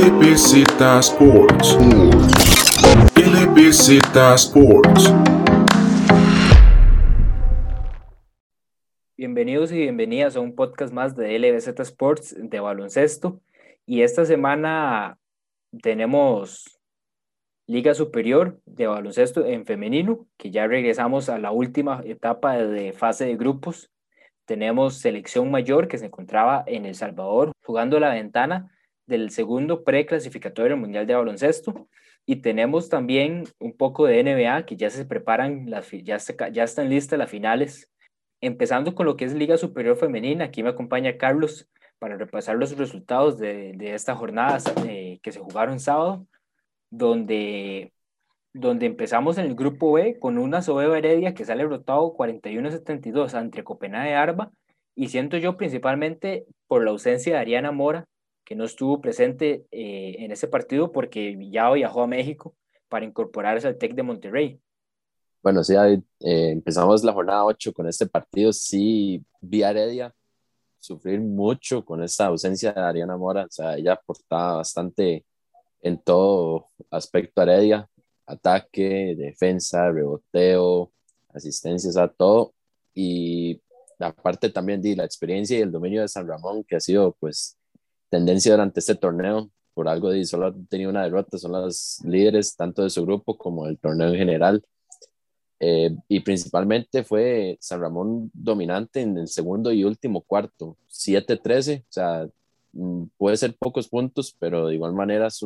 [0.00, 1.76] LBZ Sports.
[3.16, 3.98] LBZ
[4.34, 5.12] Sports.
[9.14, 13.42] Bienvenidos y bienvenidas a un podcast más de LBZ Sports de baloncesto.
[13.84, 15.18] Y esta semana
[15.82, 16.80] tenemos
[17.66, 23.26] Liga Superior de Baloncesto en femenino, que ya regresamos a la última etapa de fase
[23.26, 23.90] de grupos.
[24.46, 28.70] Tenemos selección mayor que se encontraba en El Salvador jugando la ventana
[29.10, 31.88] del segundo preclasificatorio Mundial de Baloncesto.
[32.24, 36.18] Y tenemos también un poco de NBA que ya se preparan, las, ya,
[36.52, 37.90] ya están listas las finales.
[38.40, 41.68] Empezando con lo que es Liga Superior Femenina, aquí me acompaña Carlos
[41.98, 46.26] para repasar los resultados de, de esta jornada eh, que se jugaron sábado
[46.90, 47.92] donde,
[48.52, 53.64] donde empezamos en el grupo B con una Sobeba Heredia que sale rotado 41-72 ante
[53.64, 54.50] Copenhague Arba,
[54.94, 58.06] y siento yo principalmente por la ausencia de Ariana Mora,
[58.50, 62.56] que no estuvo presente eh, en ese partido porque ya viajó a México
[62.88, 64.60] para incorporarse al TEC de Monterrey.
[65.40, 68.52] Bueno, sí, eh, empezamos la jornada 8 con este partido.
[68.52, 70.12] Sí, vi a Heredia
[70.80, 73.44] sufrir mucho con esa ausencia de Ariana Mora.
[73.44, 75.24] O sea, ella aportaba bastante
[75.80, 77.88] en todo aspecto Heredia,
[78.26, 80.90] ataque, defensa, reboteo,
[81.28, 82.52] asistencias, a todo.
[82.94, 83.62] Y
[84.00, 87.56] aparte también de la experiencia y el dominio de San Ramón, que ha sido pues
[88.10, 92.56] tendencia durante este torneo, por algo de solo ha tenido una derrota, son las líderes
[92.56, 94.64] tanto de su grupo como del torneo en general.
[95.62, 101.92] Eh, y principalmente fue San Ramón dominante en el segundo y último cuarto, 7-13, o
[101.92, 102.26] sea,
[102.72, 105.40] Mm, puede ser pocos puntos, pero de igual manera es,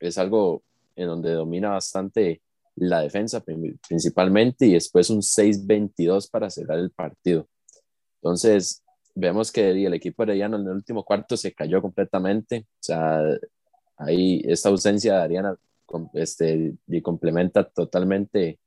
[0.00, 0.62] es algo
[0.94, 2.40] en donde domina bastante
[2.76, 3.42] la defensa
[3.88, 7.48] principalmente y después un 6-22 para cerrar el partido.
[8.20, 8.82] Entonces,
[9.16, 12.66] vemos que el equipo Ariana en el último cuarto se cayó completamente.
[12.68, 13.22] O sea,
[13.96, 15.58] ahí esta ausencia de Ariana
[16.12, 18.58] este, y complementa totalmente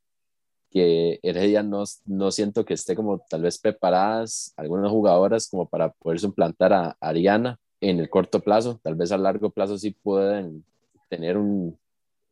[0.71, 5.91] que Heredia no, no siento que esté como tal vez preparadas algunas jugadoras como para
[5.91, 10.65] poder suplantar a Ariana en el corto plazo, tal vez a largo plazo sí pueden
[11.09, 11.77] tener un,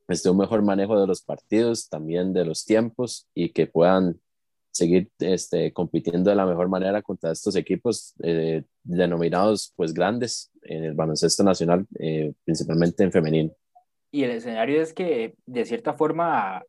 [0.07, 4.19] este, un mejor manejo de los partidos, también de los tiempos y que puedan
[4.77, 10.83] seguir este, compitiendo de la mejor manera contra estos equipos eh, denominados pues grandes en
[10.83, 13.51] el baloncesto nacional, eh, principalmente en femenino.
[14.11, 16.63] Y el escenario es que de cierta forma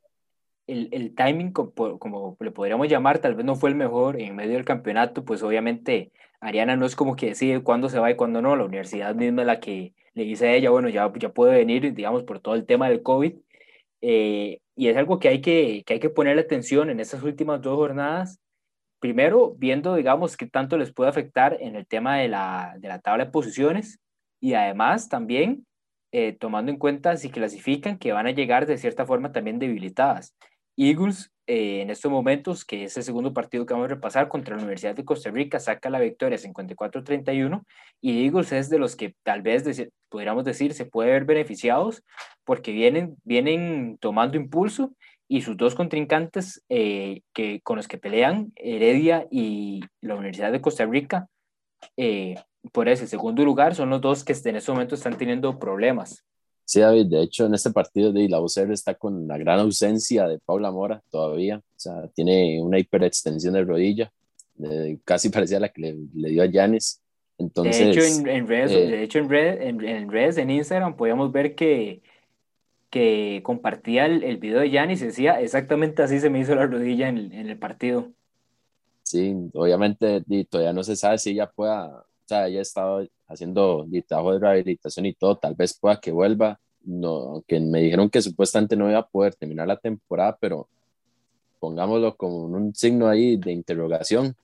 [0.66, 4.36] el, el timing, como, como, le podríamos llamar, tal vez no fue el mejor en
[4.36, 8.16] medio del campeonato, pues obviamente Ariana no es como que decide cuándo se va y
[8.16, 11.30] cuándo no, la universidad misma es la que le dice a ella, bueno, ya, ya
[11.30, 13.34] puede venir, digamos, por todo el tema del COVID.
[14.00, 17.60] Eh, y es algo que hay que, que hay que ponerle atención en estas últimas
[17.60, 18.38] dos jornadas.
[19.00, 23.00] Primero, viendo, digamos, qué tanto les puede afectar en el tema de la, de la
[23.00, 23.98] tabla de posiciones
[24.40, 25.66] y además también
[26.12, 30.34] eh, tomando en cuenta si clasifican que van a llegar de cierta forma también debilitadas.
[30.78, 34.54] Eagles eh, en estos momentos, que es el segundo partido que vamos a repasar contra
[34.54, 37.64] la Universidad de Costa Rica, saca la victoria 54-31
[38.00, 39.64] y Eagles es de los que tal vez
[40.08, 42.04] podríamos decir se puede ver beneficiados
[42.44, 44.92] porque vienen, vienen tomando impulso
[45.26, 50.60] y sus dos contrincantes eh, que, con los que pelean, Heredia y la Universidad de
[50.60, 51.28] Costa Rica,
[51.96, 52.36] eh,
[52.72, 56.24] por ese segundo lugar, son los dos que en este momento están teniendo problemas.
[56.68, 60.28] Sí, David, de hecho en este partido de la UCR está con la gran ausencia
[60.28, 64.12] de Paula Mora todavía, o sea, tiene una hiperextensión de rodilla,
[65.02, 67.00] casi parecía la que le, dio a Yanis.
[67.38, 71.54] Entonces, de hecho, en, redes, eh, de hecho en, en, redes, en Instagram, podíamos ver
[71.54, 72.02] que,
[72.90, 76.66] que compartía el, el video de Yanis y decía exactamente así se me hizo la
[76.66, 78.10] rodilla en, en el partido.
[79.04, 84.32] Sí, obviamente todavía no se sabe si ella pueda o sea, ella estaba haciendo trabajo
[84.32, 88.76] de rehabilitación y todo, tal vez pueda que vuelva, no, que me dijeron que supuestamente
[88.76, 90.68] no iba a poder terminar la temporada, pero
[91.60, 94.34] pongámoslo como un signo ahí de interrogación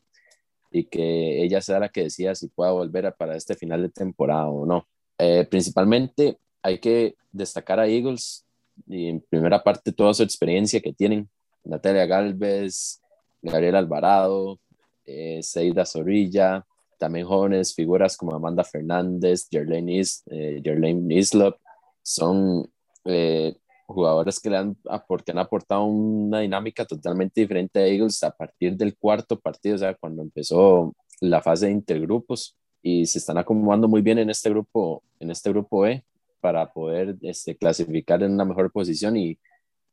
[0.70, 4.48] y que ella sea la que decida si pueda volver para este final de temporada
[4.48, 4.86] o no.
[5.18, 8.44] Eh, principalmente hay que destacar a Eagles
[8.86, 11.28] y en primera parte toda su experiencia que tienen.
[11.62, 13.00] Natalia Galvez,
[13.40, 14.58] Gabriel Alvarado,
[15.06, 16.66] eh, Seida Zorrilla,
[16.98, 20.62] también jóvenes figuras como Amanda Fernández, Jerlene, Is, eh,
[21.10, 21.58] Islop,
[22.02, 22.70] son
[23.04, 23.56] eh,
[23.86, 28.76] jugadores que, le han, que han aportado una dinámica totalmente diferente a Eagles a partir
[28.76, 33.88] del cuarto partido, o sea, cuando empezó la fase de intergrupos y se están acomodando
[33.88, 36.04] muy bien en este grupo, en este grupo E
[36.40, 39.38] para poder este, clasificar en una mejor posición y,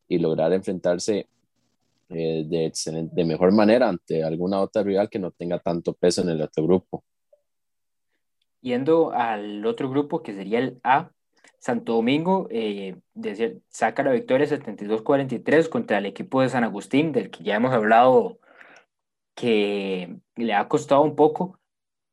[0.08, 1.28] y lograr enfrentarse
[2.14, 2.72] eh, de,
[3.12, 6.64] de mejor manera ante alguna otra rival que no tenga tanto peso en el otro
[6.64, 7.04] grupo.
[8.62, 11.12] Yendo al otro grupo que sería el A,
[11.62, 12.96] Santo Domingo eh,
[13.70, 18.40] saca la victoria 72-43 contra el equipo de San Agustín, del que ya hemos hablado
[19.36, 21.60] que le ha costado un poco.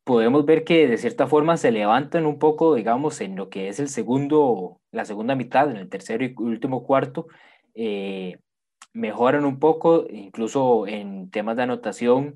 [0.04, 3.80] Podemos ver que de cierta forma se levantan un poco, digamos, en lo que es
[3.80, 7.26] el segundo, la segunda mitad, en el tercero y último cuarto,
[7.74, 8.38] eh,
[8.98, 12.34] mejoran un poco, incluso en temas de anotación,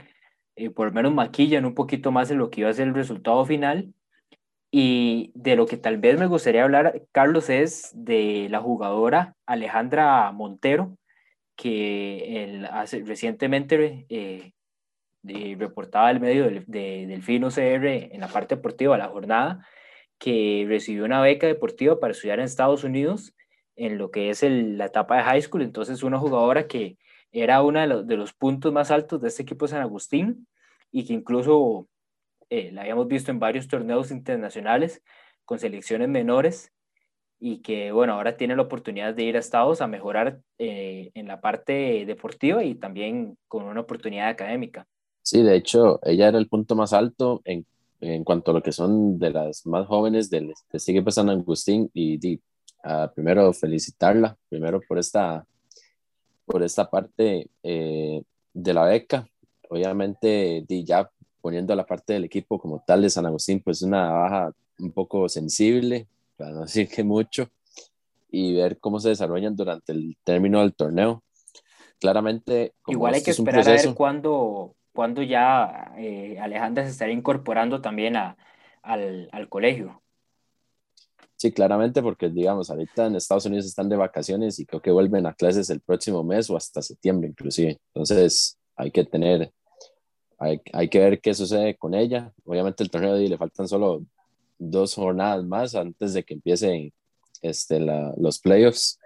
[0.57, 2.95] eh, por lo menos maquillan un poquito más en lo que iba a ser el
[2.95, 3.93] resultado final.
[4.71, 10.33] Y de lo que tal vez me gustaría hablar, Carlos, es de la jugadora Alejandra
[10.33, 10.97] Montero,
[11.57, 14.53] que el, hace, recientemente eh,
[15.59, 19.67] reportaba el medio del, de, del FINO CR en la parte deportiva de la jornada,
[20.19, 23.35] que recibió una beca deportiva para estudiar en Estados Unidos
[23.87, 25.63] en lo que es la etapa de high school.
[25.63, 26.99] Entonces, una jugadora que
[27.33, 30.47] era uno de, los puntos más altos de este equipo San Agustín
[30.93, 31.89] y que incluso
[32.49, 35.03] eh, la habíamos visto en varios torneos internacionales
[35.45, 36.71] con selecciones menores
[37.41, 41.27] y que, bueno, ahora tiene la oportunidad de ir a Estados a mejorar eh, en
[41.27, 44.87] la parte deportiva y también con una oportunidad académica.
[45.23, 47.67] Sí, de hecho, ella era el punto más alto en,
[48.01, 51.31] en cuanto a lo que son de las más jóvenes del, de este equipo San
[51.31, 52.41] Agustín y,
[53.15, 55.47] primero felicitarla, primero por esta,
[56.45, 59.27] por esta parte eh, de la beca.
[59.69, 64.53] Obviamente, ya poniendo la parte del equipo como tal de San Agustín, pues una baja
[64.79, 66.07] un poco sensible,
[66.37, 67.49] para no decir que mucho,
[68.31, 71.23] y ver cómo se desarrollan durante el término del torneo.
[72.01, 77.81] Claramente, igual hay que esperar a ver cuándo, cuándo ya eh, Alejandra se estará incorporando
[77.81, 78.37] también a,
[78.83, 80.02] al, al colegio.
[81.43, 85.27] Sí, claramente, porque digamos, ahorita en Estados Unidos están de vacaciones y creo que vuelven
[85.27, 87.81] a clases el próximo mes o hasta septiembre inclusive.
[87.93, 89.53] Entonces, hay que tener
[90.39, 92.33] hay, que ver qué sucede con ella.
[92.45, 94.05] Obviamente el torneo de le faltan solo
[94.57, 96.93] dos jornadas más antes de que empiecen
[97.41, 99.01] este, los playoffs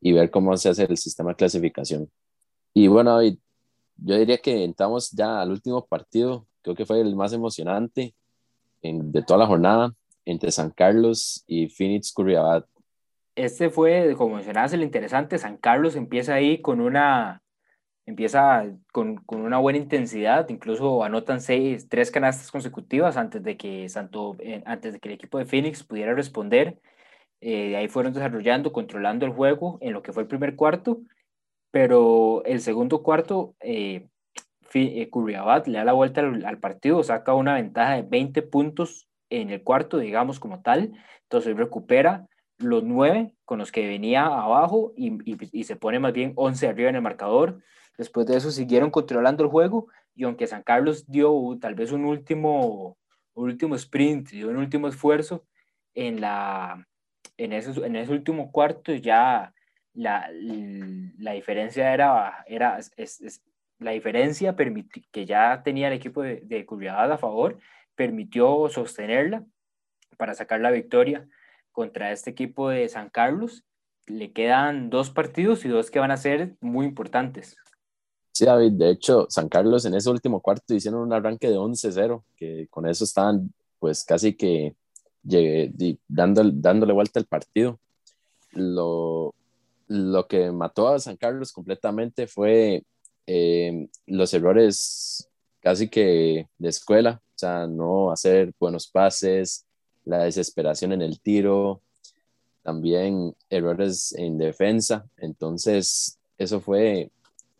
[0.00, 2.10] y ver cómo se hace el sistema de clasificación.
[2.74, 7.32] Y bueno, yo diría que entramos ya al último partido, creo que fue el más
[7.32, 8.12] emocionante
[8.82, 9.94] de toda la jornada,
[10.26, 12.66] entre San Carlos y Phoenix Curriabat.
[13.36, 15.38] Este fue, como mencionabas, el interesante.
[15.38, 17.42] San Carlos empieza ahí con una
[18.06, 23.88] empieza con, con, una buena intensidad, incluso anotan seis, tres canastas consecutivas antes de que,
[23.88, 26.78] Santo, eh, antes de que el equipo de Phoenix pudiera responder.
[27.40, 31.02] Eh, de ahí fueron desarrollando, controlando el juego en lo que fue el primer cuarto,
[31.70, 34.08] pero el segundo cuarto, eh,
[34.74, 39.08] eh Curriabat le da la vuelta al, al, partido, saca una ventaja de 20 puntos
[39.30, 40.92] en el cuarto, digamos como tal,
[41.22, 42.26] entonces recupera
[42.58, 45.18] los nueve con los que venía abajo y,
[45.52, 47.62] y, se pone más bien 11 arriba en el marcador.
[47.98, 52.04] Después de eso siguieron controlando el juego y aunque San Carlos dio tal vez un
[52.04, 52.96] último,
[53.34, 55.44] un último sprint, dio un último esfuerzo,
[55.94, 56.86] en, la,
[57.36, 59.52] en, ese, en ese último cuarto ya
[59.94, 60.30] la,
[61.18, 63.42] la diferencia era, era es,
[63.78, 64.54] la diferencia
[65.10, 67.58] que ya tenía el equipo de, de a favor
[67.96, 69.44] permitió sostenerla
[70.16, 71.28] para sacar la victoria
[71.72, 73.64] contra este equipo de San Carlos.
[74.06, 77.56] Le quedan dos partidos y dos que van a ser muy importantes.
[78.32, 82.22] Sí, David, de hecho, San Carlos en ese último cuarto hicieron un arranque de 11-0,
[82.36, 84.74] que con eso estaban pues casi que
[85.22, 85.72] llegué,
[86.06, 87.80] dándole, dándole vuelta al partido.
[88.52, 89.34] Lo,
[89.88, 92.84] lo que mató a San Carlos completamente fue
[93.26, 95.28] eh, los errores
[95.66, 99.66] casi que de escuela, o sea, no hacer buenos pases,
[100.04, 101.80] la desesperación en el tiro,
[102.62, 105.04] también errores en defensa.
[105.16, 107.10] Entonces, eso fue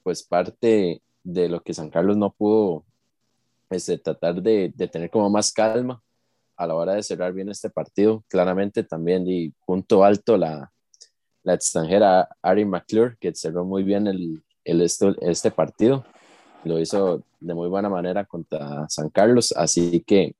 [0.04, 2.84] pues parte de lo que San Carlos no pudo
[3.70, 6.00] este, tratar de, de, tener como más calma
[6.56, 8.22] a la hora de cerrar bien este partido.
[8.28, 10.70] Claramente también y punto alto la,
[11.42, 16.04] la extranjera Ari McClure, que cerró muy bien el, el este, este partido.
[16.62, 19.52] Lo hizo de muy buena manera contra San Carlos.
[19.56, 20.34] Así que,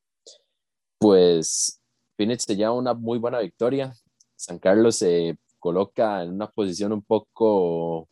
[0.99, 1.81] pues,
[2.17, 3.95] Phoenix se lleva una muy buena victoria.
[4.35, 8.09] San Carlos se coloca en una posición un poco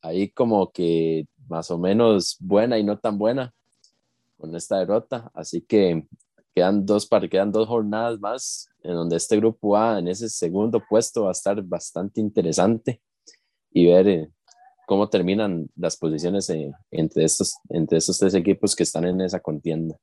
[0.00, 3.52] ahí como que más o menos buena y no tan buena
[4.38, 5.30] con esta derrota.
[5.34, 6.06] Así que
[6.54, 11.24] quedan dos, quedan dos jornadas más en donde este grupo A en ese segundo puesto
[11.24, 13.00] va a estar bastante interesante
[13.70, 14.30] y ver eh,
[14.86, 19.40] cómo terminan las posiciones eh, entre, estos, entre estos tres equipos que están en esa
[19.40, 19.96] contienda.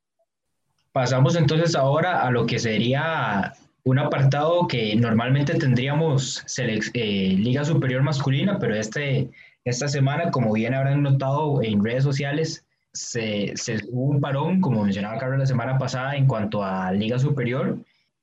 [0.92, 8.02] Pasamos entonces ahora a lo que sería un apartado que normalmente tendríamos eh, Liga Superior
[8.02, 9.30] Masculina, pero este
[9.64, 13.54] esta semana, como bien habrán notado en redes sociales, se,
[13.90, 17.78] hubo un parón, como mencionaba Carlos la semana pasada, en cuanto a Liga Superior,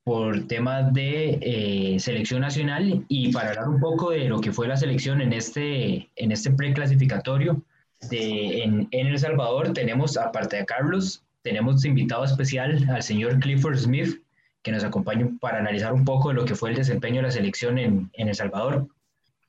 [0.10, 4.68] por temas de eh, selección nacional y para hablar un poco de lo que fue
[4.68, 7.62] la selección en este, en este preclasificatorio
[8.10, 13.78] de, en, en El Salvador, tenemos, aparte de Carlos, tenemos invitado especial al señor Clifford
[13.78, 14.24] Smith,
[14.64, 17.32] que nos acompaña para analizar un poco de lo que fue el desempeño de la
[17.32, 18.88] selección en, en El Salvador.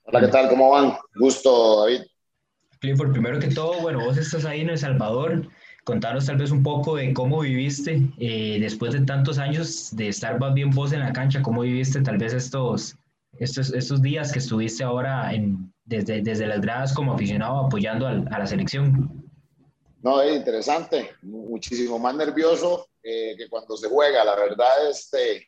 [0.02, 0.50] Hola, ¿qué tal?
[0.50, 0.92] ¿Cómo van?
[1.14, 2.02] Gusto, David.
[2.80, 5.48] Clifford, primero que todo, bueno, vos estás ahí en El Salvador.
[5.84, 10.38] Contanos tal vez un poco de cómo viviste eh, después de tantos años de estar
[10.38, 12.96] más bien vos en la cancha, cómo viviste tal vez estos,
[13.38, 18.28] estos, estos días que estuviste ahora en, desde, desde las gradas como aficionado apoyando al,
[18.30, 19.24] a la selección.
[20.02, 24.24] No, es interesante, muchísimo más nervioso eh, que cuando se juega.
[24.24, 25.46] La verdad, este,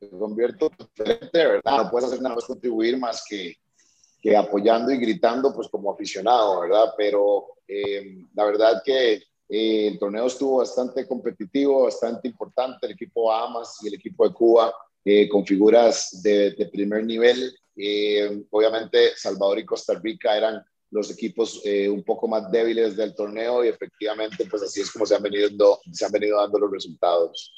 [0.00, 1.84] me convierto diferente, ¿verdad?
[1.84, 3.54] No puedes hacer nada más contribuir más que,
[4.20, 6.92] que apoyando y gritando, pues como aficionado, ¿verdad?
[6.96, 9.22] Pero eh, la verdad que
[9.54, 12.86] eh, el torneo estuvo bastante competitivo, bastante importante.
[12.86, 17.54] El equipo Bahamas y el equipo de Cuba eh, con figuras de, de primer nivel.
[17.76, 23.14] Eh, obviamente, Salvador y Costa Rica eran los equipos eh, un poco más débiles del
[23.14, 26.70] torneo y efectivamente, pues así es como se han venido, se han venido dando los
[26.70, 27.52] resultados.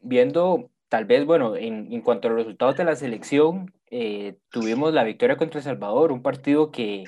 [0.00, 4.92] Viendo, tal vez, bueno, en, en cuanto a los resultados de la selección, eh, tuvimos
[4.92, 7.04] la victoria contra El Salvador, un partido que,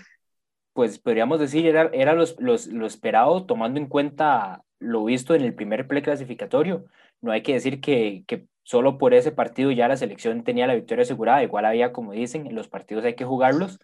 [0.72, 5.42] pues podríamos decir, era, era los, los, lo esperado tomando en cuenta lo visto en
[5.42, 6.84] el primer play clasificatorio.
[7.20, 10.74] No hay que decir que, que solo por ese partido ya la selección tenía la
[10.74, 13.78] victoria asegurada, igual había, como dicen, en los partidos hay que jugarlos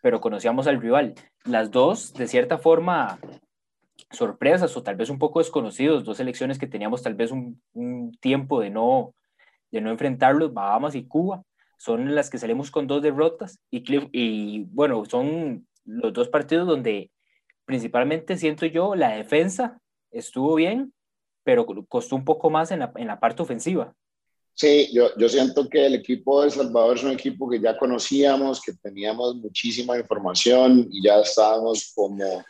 [0.00, 1.14] pero conocíamos al rival.
[1.44, 3.18] Las dos, de cierta forma,
[4.10, 8.12] sorpresas o tal vez un poco desconocidos, dos selecciones que teníamos tal vez un, un
[8.20, 9.14] tiempo de no,
[9.70, 11.42] de no enfrentarlos, Bahamas y Cuba,
[11.76, 17.10] son las que salimos con dos derrotas y, y bueno, son los dos partidos donde
[17.64, 19.80] principalmente siento yo la defensa
[20.10, 20.92] estuvo bien,
[21.44, 23.94] pero costó un poco más en la, en la parte ofensiva.
[24.54, 28.60] Sí, yo, yo siento que el equipo de Salvador es un equipo que ya conocíamos,
[28.60, 32.44] que teníamos muchísima información y ya estábamos como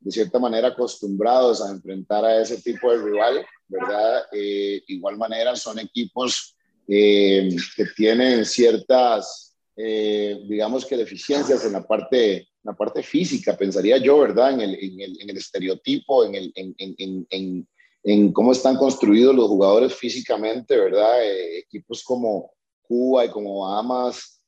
[0.00, 4.24] de cierta manera acostumbrados a enfrentar a ese tipo de rival, ¿verdad?
[4.32, 6.56] Eh, igual manera son equipos
[6.88, 13.98] eh, que tienen ciertas, eh, digamos que deficiencias en la parte, la parte física, pensaría
[13.98, 14.52] yo, ¿verdad?
[14.52, 17.66] En el, en el, en el estereotipo, en, el, en, en
[18.04, 21.24] en cómo están construidos los jugadores físicamente, ¿verdad?
[21.24, 22.52] Eh, equipos como
[22.82, 24.40] Cuba y como Bahamas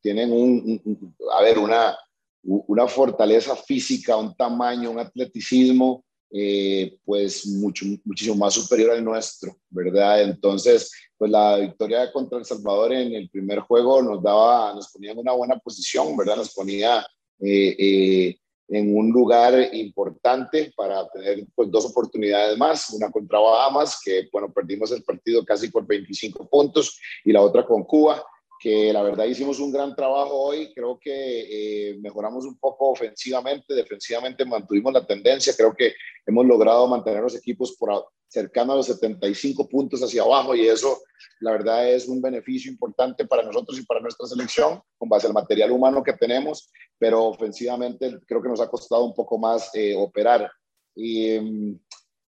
[0.00, 1.96] tienen un, un, a ver, una,
[2.42, 9.56] una fortaleza física, un tamaño, un atleticismo, eh, pues mucho, muchísimo más superior al nuestro,
[9.70, 10.22] ¿verdad?
[10.22, 15.12] Entonces, pues la victoria contra El Salvador en el primer juego nos daba, nos ponía
[15.12, 16.36] en una buena posición, ¿verdad?
[16.36, 17.06] Nos ponía
[17.40, 24.00] eh, eh, en un lugar importante para tener pues, dos oportunidades más, una contra Bahamas,
[24.04, 28.24] que bueno, perdimos el partido casi por 25 puntos, y la otra con Cuba,
[28.58, 33.74] que la verdad hicimos un gran trabajo hoy, creo que eh, mejoramos un poco ofensivamente,
[33.74, 35.94] defensivamente mantuvimos la tendencia, creo que
[36.26, 40.98] hemos logrado mantener los equipos por cercano a los 75 puntos hacia abajo y eso
[41.40, 45.32] la verdad es un beneficio importante para nosotros y para nuestra selección con base al
[45.32, 49.94] material humano que tenemos, pero ofensivamente creo que nos ha costado un poco más eh,
[49.96, 50.50] operar.
[50.94, 51.78] Y um,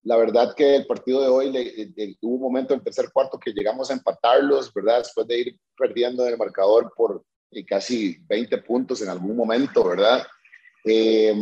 [0.03, 3.39] la verdad que el partido de hoy le, le, hubo un momento en tercer cuarto
[3.39, 4.99] que llegamos a empatarlos, ¿verdad?
[4.99, 9.83] Después de ir perdiendo en el marcador por eh, casi 20 puntos en algún momento,
[9.83, 10.25] ¿verdad?
[10.85, 11.33] Eh,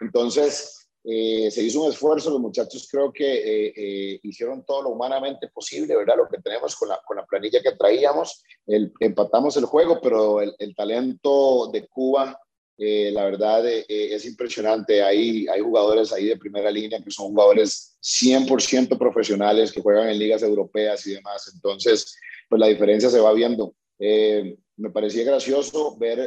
[0.00, 4.88] entonces, eh, se hizo un esfuerzo, los muchachos creo que eh, eh, hicieron todo lo
[4.88, 6.16] humanamente posible, ¿verdad?
[6.16, 10.40] Lo que tenemos con la, con la planilla que traíamos, el, empatamos el juego, pero
[10.40, 12.36] el, el talento de Cuba,
[12.78, 15.02] eh, la verdad es impresionante.
[15.02, 20.18] Hay, hay jugadores ahí de primera línea que son jugadores 100% profesionales que juegan en
[20.18, 21.50] ligas europeas y demás.
[21.54, 22.16] Entonces,
[22.48, 23.74] pues la diferencia se va viendo.
[23.98, 26.18] me parecía gracioso ver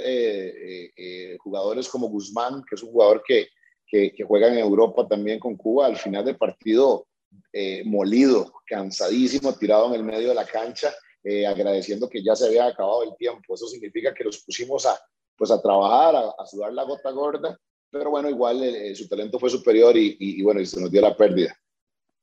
[1.40, 3.48] jugadores como Guzmán, que es un jugador que
[3.90, 7.08] que, que juegan en Europa también con Cuba, al final del partido
[7.52, 12.48] eh, molido, cansadísimo, tirado en el medio de la cancha, eh, agradeciendo que ya se
[12.48, 13.56] había acabado el tiempo.
[13.56, 15.00] Eso significa que los pusimos a,
[15.40, 17.58] pues a trabajar, a, sudar la gota gorda,
[17.90, 21.56] pero bueno, igual eh, su talento fue superior y, bueno, se nos dio la pérdida.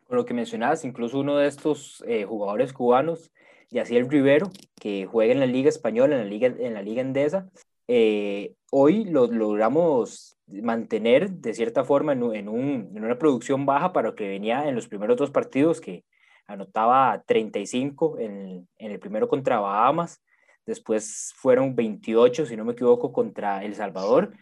[0.05, 3.33] Con lo que mencionabas, incluso uno de estos eh, jugadores cubanos,
[3.71, 7.49] Yaciel Rivero, que juega en la Liga Española, en la Liga, en la Liga Endesa,
[7.89, 13.93] eh, hoy lo logramos mantener de cierta forma en, en, un, en, una producción baja
[13.93, 16.05] para lo que venía en los primeros dos partidos, que
[16.47, 20.21] anotaba 35 en, en el primero contra Bahamas,
[20.67, 24.33] después fueron 28, si no me equivoco, contra El Salvador,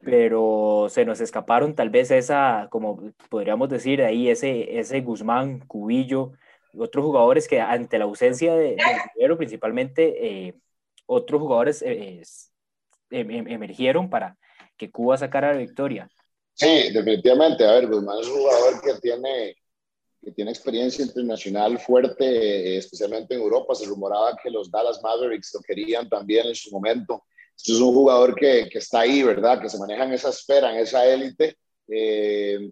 [0.00, 6.32] pero se nos escaparon tal vez esa, como podríamos decir ahí, ese, ese Guzmán, Cubillo,
[6.76, 8.76] otros jugadores que ante la ausencia de,
[9.16, 10.54] de principalmente eh,
[11.06, 12.22] otros jugadores eh,
[13.10, 14.36] em, em, emergieron para
[14.76, 16.08] que Cuba sacara la victoria.
[16.54, 17.66] Sí, definitivamente.
[17.66, 19.54] A ver, Guzmán es un jugador que tiene,
[20.22, 23.74] que tiene experiencia internacional fuerte, eh, especialmente en Europa.
[23.74, 27.24] Se rumoraba que los Dallas Mavericks lo querían también en su momento.
[27.56, 29.60] es un jugador que, que está ahí, ¿verdad?
[29.60, 31.56] Que se maneja en esa esfera, en esa élite.
[31.88, 32.70] Eh,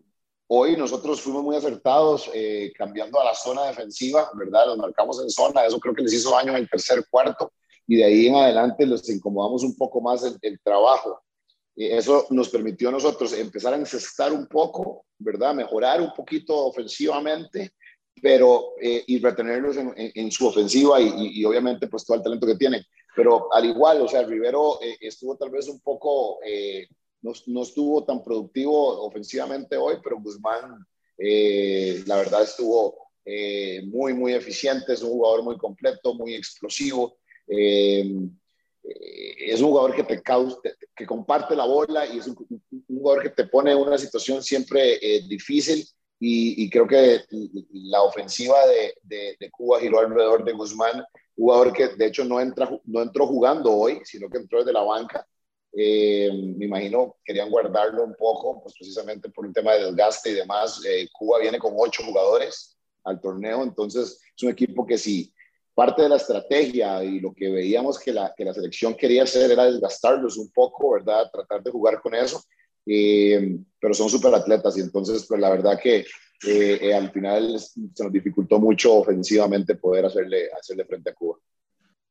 [0.52, 4.66] Hoy nosotros fuimos muy acertados eh, cambiando a la zona defensiva, ¿verdad?
[4.66, 7.52] Los marcamos en zona, eso creo que les hizo daño en el tercer cuarto
[7.86, 11.22] y de ahí en adelante los incomodamos un poco más el, el trabajo.
[11.86, 15.54] Eso nos permitió a nosotros empezar a encestar un poco, ¿verdad?
[15.54, 17.72] Mejorar un poquito ofensivamente,
[18.20, 22.84] pero eh, y retenerlos en, su ofensiva y, obviamente pues todo el talento que tienen.
[23.16, 26.38] Pero al igual, o sea, Rivero eh, estuvo tal vez un poco
[27.22, 30.86] no, no, estuvo tan productivo ofensivamente hoy, pero Guzmán,
[31.18, 37.18] eh, la verdad, estuvo eh, muy, muy eficiente, es un jugador muy completo, muy explosivo.
[38.90, 40.58] Eh, es un jugador que te causa,
[40.94, 42.36] que comparte la bola y es un,
[42.88, 45.86] jugador que te pone en una situación siempre difícil
[46.18, 47.20] y, y, creo que
[47.72, 51.02] la ofensiva de, de, de, Cuba giró alrededor de Guzmán,
[51.34, 54.82] jugador que de hecho no, entra, no entró jugando hoy, sino que entró desde la
[54.82, 55.26] banca
[55.72, 60.34] eh, me imagino querían guardarlo un poco, pues precisamente por un tema de desgaste y
[60.34, 60.82] demás.
[60.84, 65.32] Eh, Cuba viene con ocho jugadores al torneo, entonces es un equipo que si
[65.74, 69.50] parte de la estrategia y lo que veíamos que la, que la selección quería hacer
[69.50, 71.30] era desgastarlos un poco, ¿verdad?
[71.32, 72.42] Tratar de jugar con eso,
[72.86, 76.04] eh, pero son súper atletas y entonces pues la verdad que
[76.94, 81.38] al final se nos dificultó mucho ofensivamente poder hacerle, hacerle frente a Cuba.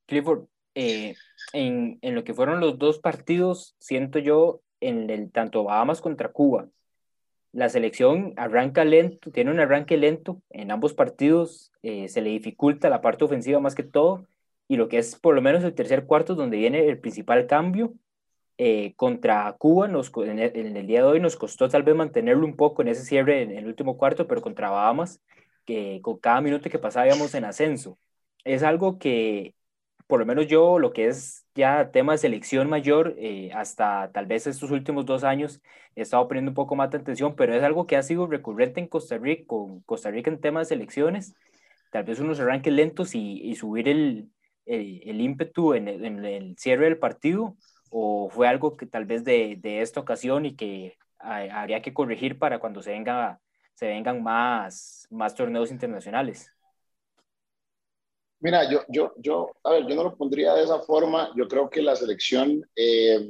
[0.05, 1.15] Clifford, eh,
[1.53, 6.31] en, en, lo que fueron los dos partidos, siento yo, en el tanto Bahamas contra
[6.31, 6.69] Cuba,
[7.51, 12.89] la selección arranca lento, tiene un arranque lento en ambos partidos, eh, se le dificulta
[12.89, 14.25] la parte ofensiva más que todo,
[14.67, 17.93] y lo que es por lo menos el tercer cuarto, donde viene el principal cambio,
[18.57, 22.57] eh, contra Cuba nos, en el, día de hoy nos costó tal vez mantenerlo un
[22.57, 25.21] poco en ese cierre en, en el último cuarto, pero contra Bahamas,
[25.65, 27.97] que con cada minuto que pasábamos en ascenso.
[28.43, 29.55] Es algo que
[30.09, 34.25] por lo menos yo, lo que es ya tema de selección mayor, eh, hasta tal
[34.25, 35.61] vez estos últimos dos años
[35.95, 38.79] he estado poniendo un poco más de atención, pero es algo que ha sido recurrente
[38.79, 41.35] en Costa Rica, con Costa Rica en temas de selecciones,
[41.91, 44.31] tal vez unos arranques lentos y, subir el,
[44.65, 47.55] el, ímpetu en el, cierre del partido,
[47.91, 52.57] o fue algo que tal vez de, esta ocasión y que habría que corregir para
[52.59, 53.39] cuando se, venga,
[53.75, 56.51] se vengan más torneos internacionales.
[58.41, 61.31] Mira, yo, yo, yo, a ver, yo no lo pondría de esa forma.
[61.35, 63.29] Yo creo que la selección, eh,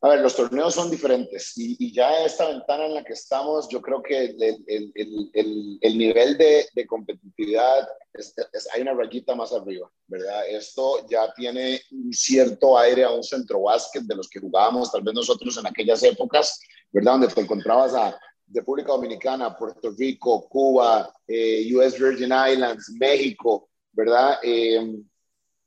[0.00, 3.68] a ver, los torneos son diferentes y, y, ya esta ventana en la que estamos,
[3.68, 4.92] yo creo que el, el,
[5.34, 10.48] el, el nivel de, de competitividad, es, es, hay una rayita más arriba, ¿verdad?
[10.48, 15.02] Esto ya tiene un cierto aire a un centro básquet de los que jugábamos, tal
[15.02, 16.58] vez nosotros en aquellas épocas,
[16.90, 17.12] ¿verdad?
[17.12, 18.18] Donde te encontrabas a
[18.52, 24.38] República Dominicana, Puerto Rico, Cuba, eh, US Virgin Islands, México, ¿verdad?
[24.42, 25.02] Eh,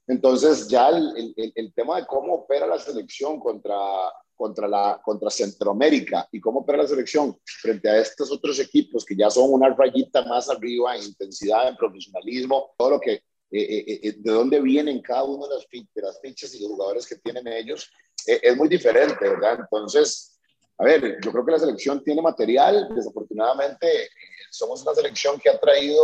[0.07, 3.77] entonces ya el, el, el, tema de cómo opera la selección contra,
[4.35, 9.15] contra, la, contra Centroamérica y cómo opera la selección frente a estos otros equipos que
[9.15, 13.99] ya son una rayita más arriba en intensidad, en profesionalismo, todo lo que, eh, eh,
[14.03, 17.15] eh de dónde vienen cada uno de las, de las fichas y los jugadores que
[17.15, 17.89] tienen ellos,
[18.27, 19.59] eh, es muy diferente, ¿verdad?
[19.61, 20.37] Entonces,
[20.77, 24.09] a ver, yo creo que la selección tiene material, desafortunadamente
[24.51, 26.01] somos una selección que ha traído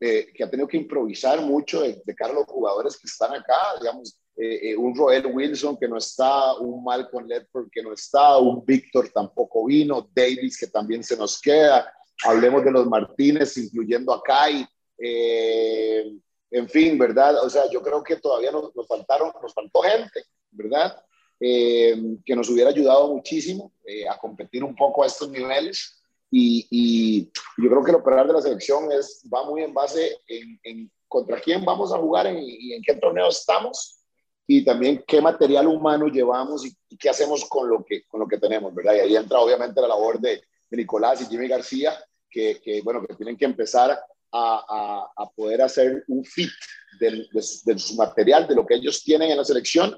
[0.00, 3.34] eh, que ha tenido que improvisar mucho de, de cara a los jugadores que están
[3.34, 7.92] acá, digamos, eh, eh, un Roel Wilson que no está, un Malcolm Ledford que no
[7.92, 11.92] está, un Víctor tampoco vino, Davis que también se nos queda,
[12.24, 16.10] hablemos de los Martínez, incluyendo a Kai, eh,
[16.52, 17.44] en fin, ¿verdad?
[17.44, 20.96] O sea, yo creo que todavía nos, nos faltaron, nos faltó gente, ¿verdad?
[21.38, 23.72] que nos hubiera ayudado muchísimo
[24.10, 25.99] a competir un poco a estos niveles.
[26.30, 27.24] Y, y,
[27.58, 30.90] yo creo que el operar de la selección es, va muy en base en, en
[31.08, 34.00] contra quién vamos a jugar en, y en qué torneo estamos
[34.46, 38.26] y también qué material humano llevamos y, y, qué hacemos con lo que, con lo
[38.26, 38.94] que tenemos, ¿verdad?
[38.94, 41.92] Y ahí entra obviamente la labor de, de Nicolás y Jimmy García,
[42.28, 44.00] que, que, bueno, que tienen que empezar a,
[44.32, 46.50] a, a poder hacer un fit
[46.98, 49.96] del, de, de, su material, de lo que ellos tienen en la selección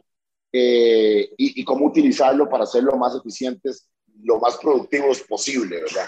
[0.53, 3.89] eh, y, y cómo utilizarlo para hacerlo más eficientes,
[4.23, 6.07] lo más productivos posible, ¿verdad?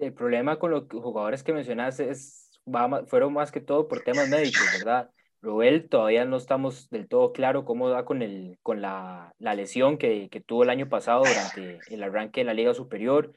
[0.00, 4.28] El problema con los jugadores que mencionas es, va, fueron más que todo por temas
[4.28, 5.10] médicos, ¿verdad?
[5.42, 9.96] Roel todavía no estamos del todo claro cómo va con, el, con la, la lesión
[9.96, 13.32] que, que, tuvo el año pasado durante el arranque de la Liga Superior.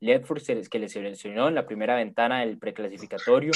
[0.00, 3.52] Ledford, que le seleccionó en la primera ventana del preclasificatorio.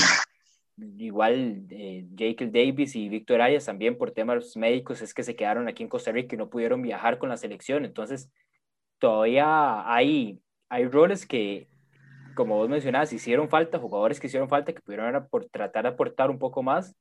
[0.77, 5.69] igual eh, Jake Davis y Víctor Arias también por temas médicos es que se quedaron
[5.69, 7.85] aquí en Costa Rica y no pudieron viajar con la selección.
[7.85, 8.31] Entonces,
[8.99, 11.69] todavía hay, hay roles que,
[12.35, 16.31] como vos mencionabas, hicieron falta, jugadores que hicieron falta, que pudieron por tratar de aportar
[16.31, 16.95] un poco más,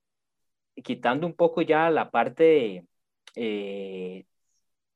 [0.84, 2.86] quitando un poco ya la parte,
[3.36, 4.26] eh,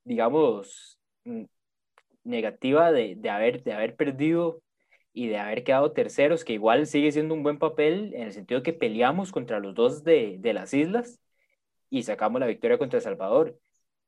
[0.03, 1.45] digamos, mm,
[2.23, 4.61] negativa de, de, haber, de haber perdido
[5.13, 8.63] y de haber quedado terceros, que igual sigue siendo un buen papel en el sentido
[8.63, 11.19] que peleamos contra los dos de, de las islas
[11.89, 13.57] y sacamos la victoria contra El Salvador.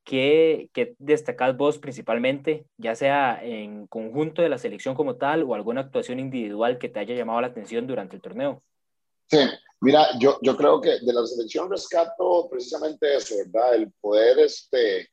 [0.07, 5.53] ¿Qué, ¿Qué destacás vos principalmente, ya sea en conjunto de la selección como tal o
[5.53, 8.63] alguna actuación individual que te haya llamado la atención durante el torneo?
[9.29, 9.39] Sí,
[9.81, 13.75] mira, yo, yo creo que de la selección rescato precisamente eso, ¿verdad?
[13.75, 15.09] El poder este,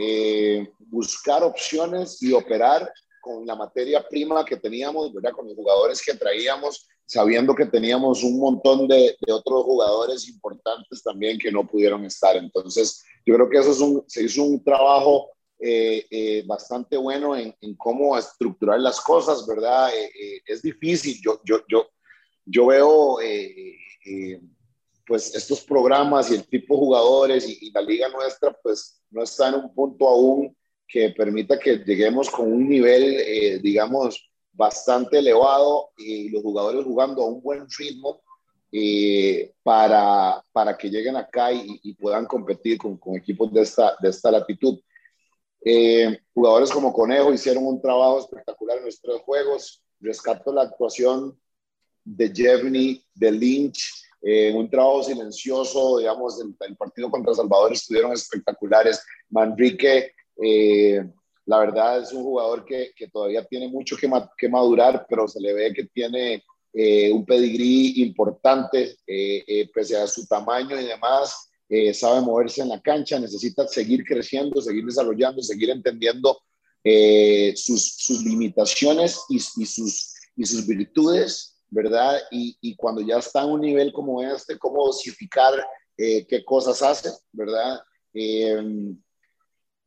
[0.00, 5.32] eh, buscar opciones y operar con la materia prima que teníamos, ¿verdad?
[5.32, 11.02] Con los jugadores que traíamos, sabiendo que teníamos un montón de, de otros jugadores importantes
[11.02, 12.36] también que no pudieron estar.
[12.36, 17.36] Entonces, yo creo que eso es un, se hizo un trabajo eh, eh, bastante bueno
[17.36, 19.90] en, cómo estructurar las cosas, ¿verdad?
[19.92, 21.20] Eh, es difícil.
[21.20, 21.88] Yo, yo, yo,
[22.46, 23.16] yo veo
[25.04, 29.48] pues estos programas y el tipo de jugadores y, la liga nuestra, pues no está
[29.48, 36.28] en un punto aún que permita que lleguemos con un nivel, digamos, bastante elevado y
[36.30, 38.22] los jugadores jugando a un buen ritmo
[38.72, 43.96] eh, para, para que lleguen acá y, y puedan competir con, con, equipos de esta,
[44.00, 44.78] de esta latitud.
[45.64, 49.82] Eh, jugadores como Conejo hicieron un trabajo espectacular en nuestros juegos.
[50.00, 51.38] Rescato la actuación
[52.04, 58.12] de Jevny, de Lynch, eh, un trabajo silencioso, digamos, el, el, partido contra Salvador estuvieron
[58.12, 59.02] espectaculares.
[59.30, 61.04] Manrique eh,
[61.50, 65.26] la verdad es un jugador que, que todavía tiene mucho que, ma que, madurar, pero
[65.26, 70.80] se le ve que tiene eh, un pedigrí importante, eh, eh pese a su tamaño
[70.80, 76.38] y demás, eh, sabe moverse en la cancha, necesita seguir creciendo, seguir desarrollando, seguir entendiendo
[77.56, 82.16] sus, sus, limitaciones y, y, sus, y sus virtudes, ¿verdad?
[82.30, 85.52] Y, y, cuando ya está a un nivel como este, cómo dosificar
[85.96, 87.80] qué cosas hace, ¿verdad?
[88.14, 88.94] Eh,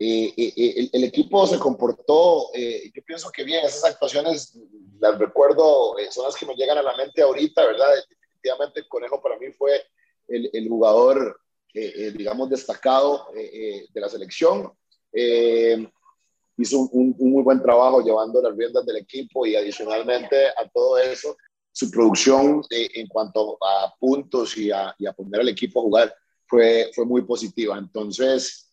[0.06, 4.58] eh, eh, el, el, equipo se comportó, yo pienso que bien, esas actuaciones
[5.00, 7.88] las recuerdo, son las que me llegan a la mente ahorita, ¿verdad?
[8.10, 9.82] Definitivamente el Conejo para mí fue
[10.28, 11.40] el, el jugador,
[11.74, 14.74] digamos, destacado de la selección.
[16.58, 20.98] hizo un, un, muy buen trabajo llevando las riendas del equipo y adicionalmente a todo
[20.98, 21.38] eso,
[21.72, 26.16] su producción en cuanto a puntos y a, y a poner al equipo a jugar
[26.46, 27.78] fue, fue muy positiva.
[27.78, 28.73] Entonces,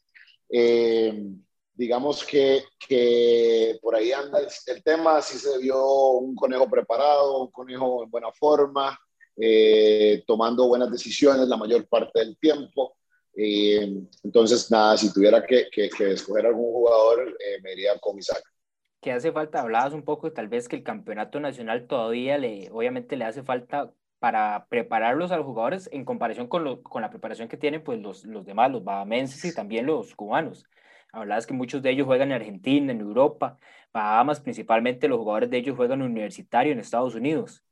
[0.52, 1.32] eh,
[1.74, 7.44] digamos que, que, por ahí anda el, el, tema, si se vio un conejo preparado,
[7.44, 8.98] un conejo en buena forma,
[9.36, 12.96] eh, tomando buenas decisiones la mayor parte del tiempo.
[13.34, 18.18] Eh, entonces, nada, si tuviera que, que, que escoger algún jugador, eh, me iría con
[18.18, 18.42] Isaac.
[19.00, 19.62] ¿Qué hace falta?
[19.62, 23.90] Hablabas un poco, tal vez que el campeonato nacional todavía le, obviamente le hace falta
[24.20, 27.98] para prepararlos a los jugadores en comparación con, lo, con la preparación que tienen pues
[28.00, 30.64] los, los demás, los bahamenses y también los cubanos.
[31.10, 33.58] Hablabas que muchos de ellos juegan en Argentina, en Europa,
[33.92, 37.64] Bahamas principalmente los jugadores de ellos juegan universitario en Estados Unidos.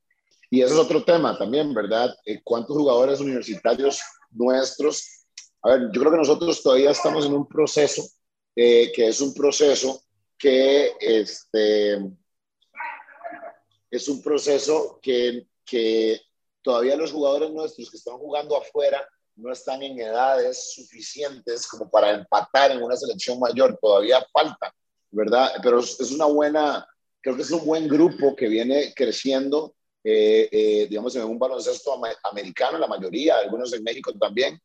[0.51, 2.15] Y eso es otro tema también, ¿verdad?
[2.25, 5.27] Eh, ¿Cuántos jugadores universitarios nuestros?
[5.63, 8.03] A ver, yo creo que nosotros todavía estamos en un proceso,
[8.57, 10.03] eh, que es un proceso
[10.39, 11.99] que este,
[13.91, 16.19] es un proceso que, que
[16.63, 22.11] todavía los jugadores nuestros que están jugando afuera no están en edades suficientes como para
[22.11, 24.75] empatar en una selección mayor, todavía falta,
[25.11, 25.53] ¿verdad?
[25.63, 26.87] Pero es una buena,
[27.21, 32.01] creo que es un buen grupo que viene creciendo, eh, eh, digamos, en un baloncesto
[32.25, 34.61] americano, la mayoría, algunos en México también,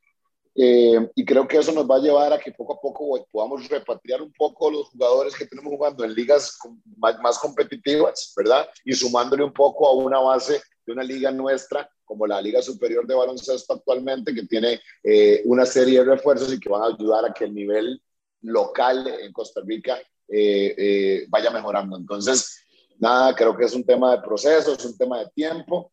[0.55, 3.67] eh, y creo que eso nos va a llevar a que poco a poco podamos
[3.67, 6.57] repatriar un poco los jugadores que tenemos jugando en ligas
[6.97, 8.67] más, más competitivas, ¿verdad?
[8.85, 13.07] Y sumándole un poco a una base de una liga nuestra, como la Liga Superior
[13.07, 17.25] de Baloncesto actualmente, que tiene eh, una serie de refuerzos y que van a ayudar
[17.25, 18.01] a que el nivel
[18.41, 21.97] local en Costa Rica eh, eh, vaya mejorando.
[21.97, 22.63] Entonces,
[22.99, 25.91] nada, creo que es un tema de proceso, es un tema de tiempo.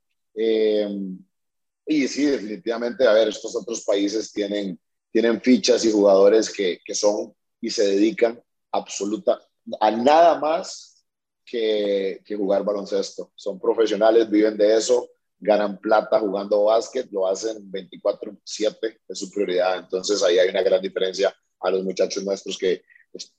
[1.91, 4.79] Y sí, definitivamente, a ver, estos otros países tienen,
[5.11, 9.45] tienen fichas y jugadores que, que son y se dedican absoluta
[9.81, 11.05] a nada más
[11.45, 13.33] que, que jugar baloncesto.
[13.35, 19.81] Son profesionales, viven de eso, ganan plata jugando básquet, lo hacen 24/7, es su prioridad.
[19.81, 22.83] Entonces ahí hay una gran diferencia a los muchachos nuestros que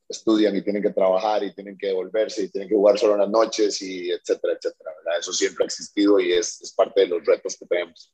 [0.09, 3.21] estudian y tienen que trabajar y tienen que devolverse y tienen que jugar solo en
[3.21, 4.91] las noches y etcétera, etcétera.
[5.17, 8.11] Eso siempre ha existido y es, es parte de los retos que tenemos.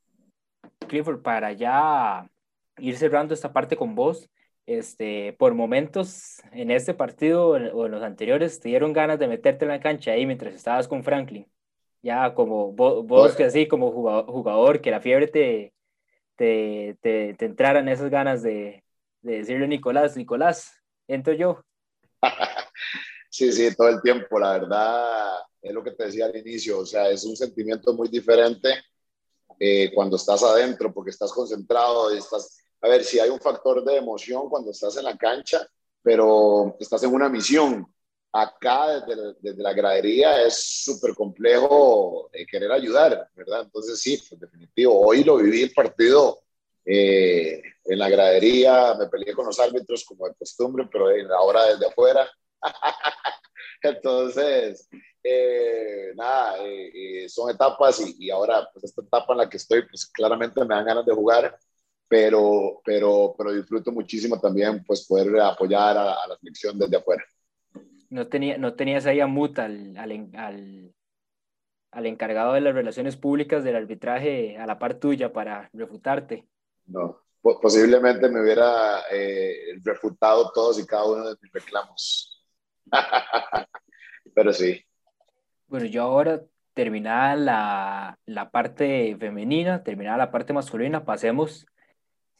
[0.88, 2.30] Clifford, para ya
[2.78, 4.30] ir cerrando esta parte con vos,
[4.65, 9.65] este, por momentos en este partido o en los anteriores te dieron ganas de meterte
[9.65, 11.50] en la cancha ahí mientras estabas con Franklin.
[12.02, 15.73] Ya como vos, vos que así como jugador, que la fiebre te,
[16.36, 18.84] te, te, te entraran esas ganas de,
[19.21, 21.63] de decirle Nicolás, Nicolás, entro yo.
[23.30, 26.86] Sí, sí, todo el tiempo, la verdad, es lo que te decía al inicio, o
[26.86, 28.69] sea, es un sentimiento muy diferente
[29.60, 33.98] eh, cuando estás adentro, porque estás concentrado, estás, a ver, si hay un factor de
[33.98, 35.67] emoción cuando estás en la cancha,
[36.02, 37.86] pero estás en una misión.
[38.32, 43.62] Acá desde, desde la gradería es súper complejo eh, querer ayudar, ¿verdad?
[43.62, 46.39] Entonces sí, pues definitivo, hoy lo viví el partido
[46.89, 51.88] eh, en la gradería, me peleé con los árbitros como de costumbre, pero ahora desde
[51.88, 52.30] afuera.
[53.82, 54.88] Entonces,
[55.30, 60.06] eh, nada, eh, son etapas y, ahora, pues esta etapa en la que estoy, pues
[60.06, 61.58] claramente me dan ganas de jugar,
[62.08, 67.24] pero, pero, pero disfruto muchísimo también, pues poder apoyar a, la selección desde afuera.
[68.10, 70.94] No, tenía, no tenías ahí a Mut, al, al,
[71.92, 76.48] al, encargado de las relaciones públicas del arbitraje a la par tuya para refutarte.
[76.86, 82.46] No, posiblemente me hubiera eh, refutado todos y cada uno de mis reclamos.
[84.34, 84.82] Pero sí.
[85.67, 91.65] Bueno, yo ahora terminada la, la parte femenina, terminada la parte masculina, pasemos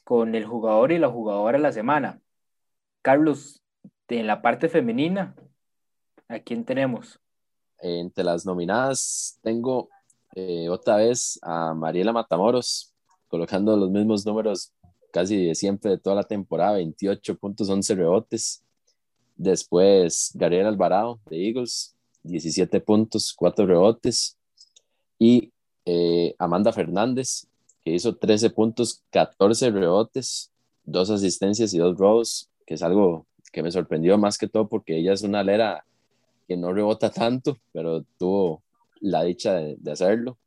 [0.06, 2.22] con el jugador y la jugadora de la semana.
[3.02, 3.62] Carlos,
[4.08, 5.36] en la parte femenina,
[6.30, 7.20] ¿a quién tenemos?
[7.80, 9.90] Entre las nominadas tengo
[10.34, 12.94] eh, otra vez a Mariela Matamoros,
[13.28, 14.72] colocando los mismos números
[15.12, 18.64] casi de siempre de toda la temporada, 28 puntos, 11 rebotes.
[19.36, 21.97] Después Gabriel Alvarado de Eagles,
[22.28, 24.38] 17 puntos, 4 rebotes.
[25.20, 25.52] Y
[25.86, 27.48] eh, Amanda Fernández,
[27.84, 30.52] que hizo 13 puntos, 14 rebotes,
[30.84, 34.98] 2 asistencias y 2 robos, que es algo que me sorprendió más que todo porque
[34.98, 35.86] ella es una alera
[36.48, 38.62] que no rebota tanto, pero tuvo
[39.00, 40.38] la dicha de, hacerlo.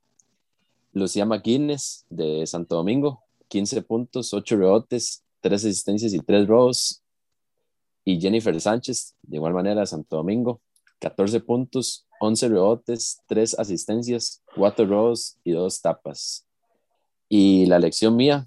[0.92, 7.02] Lucía McGuinness de Santo Domingo, 15 puntos, 8 rebotes, 3 asistencias y 3 robos.
[8.04, 10.60] Y Jennifer Sánchez, de igual manera, de Santo Domingo,
[11.00, 16.46] 14 puntos, 11 rebotes, 3 asistencias, 4 robos y 2 tapas.
[17.28, 18.46] Y la elección mía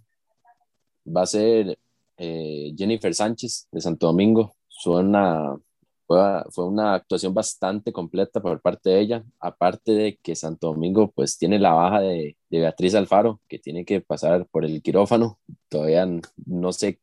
[1.05, 1.77] va a ser
[2.17, 4.55] eh, Jennifer Sánchez de Santo Domingo.
[4.83, 11.37] Fue, una actuación bastante completa por parte de ella, aparte de que Santo Domingo pues
[11.37, 15.39] tiene la baja de, Beatriz Alfaro, que tiene que pasar por el quirófano,
[15.69, 16.07] todavía
[16.45, 16.99] no sé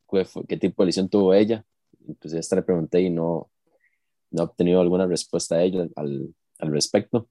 [0.47, 1.65] qué, tipo de lesión tuvo ella,
[2.21, 3.49] pues esta le pregunté y no,
[4.31, 7.27] no he obtenido alguna respuesta de ella al, al respecto.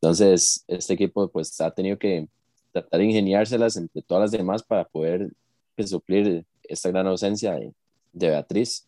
[0.00, 2.28] Entonces, este equipo pues ha tenido que
[2.72, 5.30] tratar de ingeniárselas entre todas las demás para poder
[5.76, 7.72] pues, suplir esta gran ausencia de,
[8.12, 8.86] de Beatriz.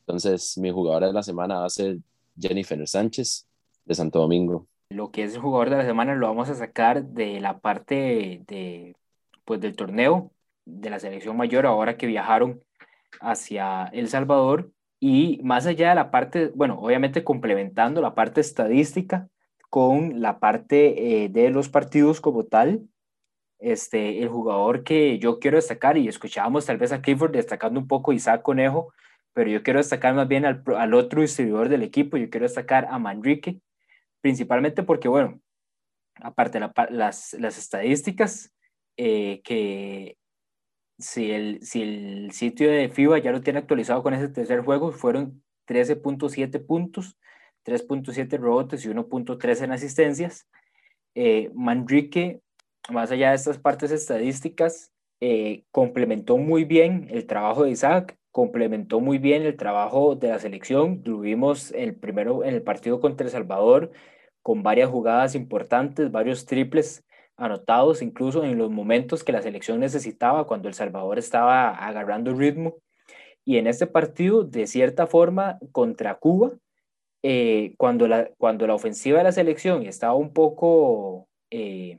[0.00, 1.98] Entonces, mi jugadora de la semana va a ser
[2.38, 3.46] Jennifer Sánchez
[3.84, 4.66] de Santo Domingo.
[4.88, 8.42] Lo que es el jugador de la semana lo vamos a sacar de la parte
[8.48, 8.96] de,
[9.44, 10.32] pues, del torneo
[10.64, 12.60] de la selección mayor ahora que viajaron
[13.20, 19.28] hacia El Salvador y más allá de la parte, bueno, obviamente complementando la parte estadística
[19.70, 22.86] con la parte eh, de los partidos como tal,
[23.58, 27.88] este, el jugador que yo quiero destacar y escuchábamos tal vez a Clifford destacando un
[27.88, 28.92] poco Isaac Conejo,
[29.32, 32.86] pero yo quiero destacar más bien al, al otro distribuidor del equipo, yo quiero destacar
[32.90, 33.60] a Manrique,
[34.20, 35.40] principalmente porque, bueno,
[36.20, 38.52] aparte de las, las estadísticas,
[38.96, 40.18] eh, que
[41.00, 44.92] si el, si el sitio de FIBA ya lo tiene actualizado con ese tercer juego,
[44.92, 47.16] fueron 13.7 puntos,
[47.64, 50.48] 3.7 rebotes y 1.3 en asistencias.
[51.14, 52.40] Eh, Manrique,
[52.90, 59.00] más allá de estas partes estadísticas, eh, complementó muy bien el trabajo de Isaac, complementó
[59.00, 61.02] muy bien el trabajo de la selección.
[61.04, 63.90] Lo vimos el primero en el partido contra El Salvador
[64.42, 67.04] con varias jugadas importantes, varios triples
[67.40, 72.76] anotados, incluso en los momentos que la selección necesitaba, cuando El Salvador estaba agarrando ritmo.
[73.44, 76.52] Y en este partido, de cierta forma, contra Cuba,
[77.22, 81.98] eh, cuando, la, cuando la ofensiva de la selección estaba un poco, eh,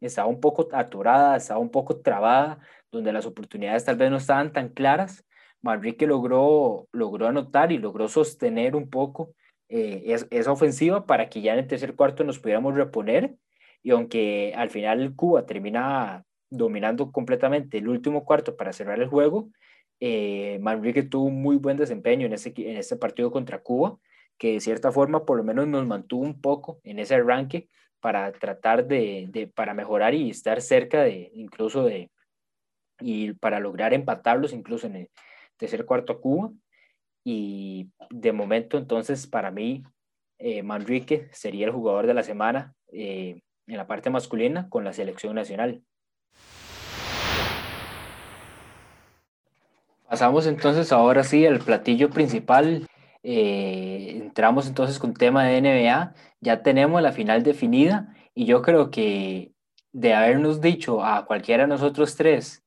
[0.00, 2.58] estaba un poco atorada, estaba un poco trabada,
[2.90, 5.24] donde las oportunidades tal vez no estaban tan claras,
[5.60, 9.34] Manrique logró, logró anotar y logró sostener un poco
[9.68, 13.34] eh, esa ofensiva para que ya en el tercer cuarto nos pudiéramos reponer.
[13.82, 19.50] Y aunque al final Cuba termina dominando completamente el último cuarto para cerrar el juego,
[20.00, 23.98] eh, Manrique tuvo un muy buen desempeño en, ese, en este partido contra Cuba,
[24.38, 27.68] que de cierta forma por lo menos nos mantuvo un poco en ese arranque
[28.00, 32.10] para tratar de, de para mejorar y estar cerca de incluso de,
[33.00, 35.10] y para lograr empatarlos incluso en el
[35.56, 36.52] tercer cuarto a Cuba.
[37.24, 39.82] Y de momento, entonces, para mí,
[40.38, 44.92] eh, Manrique sería el jugador de la semana eh, en la parte masculina con la
[44.92, 45.82] selección nacional.
[50.08, 52.86] Pasamos entonces ahora sí al platillo principal.
[53.22, 56.14] Eh, entramos entonces con tema de NBA.
[56.40, 59.52] Ya tenemos la final definida y yo creo que
[59.92, 62.64] de habernos dicho a cualquiera de nosotros tres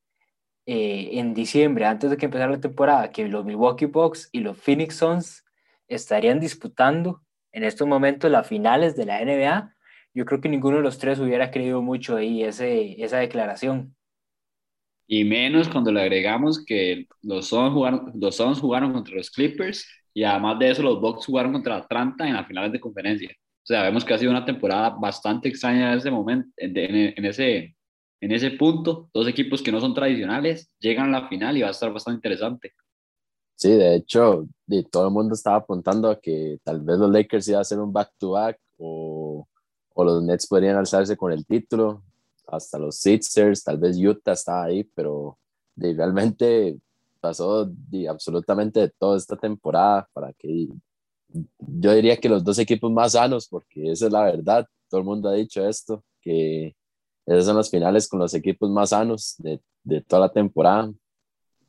[0.68, 4.58] eh, en diciembre, antes de que empezara la temporada, que los Milwaukee Bucks y los
[4.58, 5.44] Phoenix Suns
[5.88, 9.76] estarían disputando en estos momentos las finales de la NBA,
[10.14, 13.96] yo creo que ninguno de los tres hubiera creído mucho ahí ese, esa declaración.
[15.08, 19.86] Y menos cuando le agregamos que los Suns jugaron, los Suns jugaron contra los Clippers
[20.14, 23.30] y además de eso los Bucks jugaron contra Atlanta en las finales de conferencia.
[23.30, 27.26] O sea, vemos que ha sido una temporada bastante extraña en ese momento, en, en,
[27.26, 27.76] ese,
[28.22, 29.10] en ese punto.
[29.14, 32.18] Dos equipos que no son tradicionales llegan a la final y va a estar bastante
[32.18, 32.74] interesante.
[33.56, 34.48] Sí, de hecho,
[34.92, 37.94] todo el mundo estaba apuntando a que tal vez los Lakers iban a hacer un
[37.94, 39.48] back-to-back o,
[39.94, 42.04] o, los Nets podrían alzarse con el título,
[42.48, 45.38] hasta los Sixers, tal vez Utah estaba ahí, pero
[45.76, 46.78] realmente
[47.20, 47.72] pasó
[48.10, 50.68] absolutamente toda esta temporada para que
[51.60, 55.06] yo diría que los dos equipos más sanos, porque esa es la verdad, todo el
[55.06, 56.76] mundo ha dicho esto, que
[57.26, 60.92] esas son las finales con los equipos más sanos de, de toda la temporada.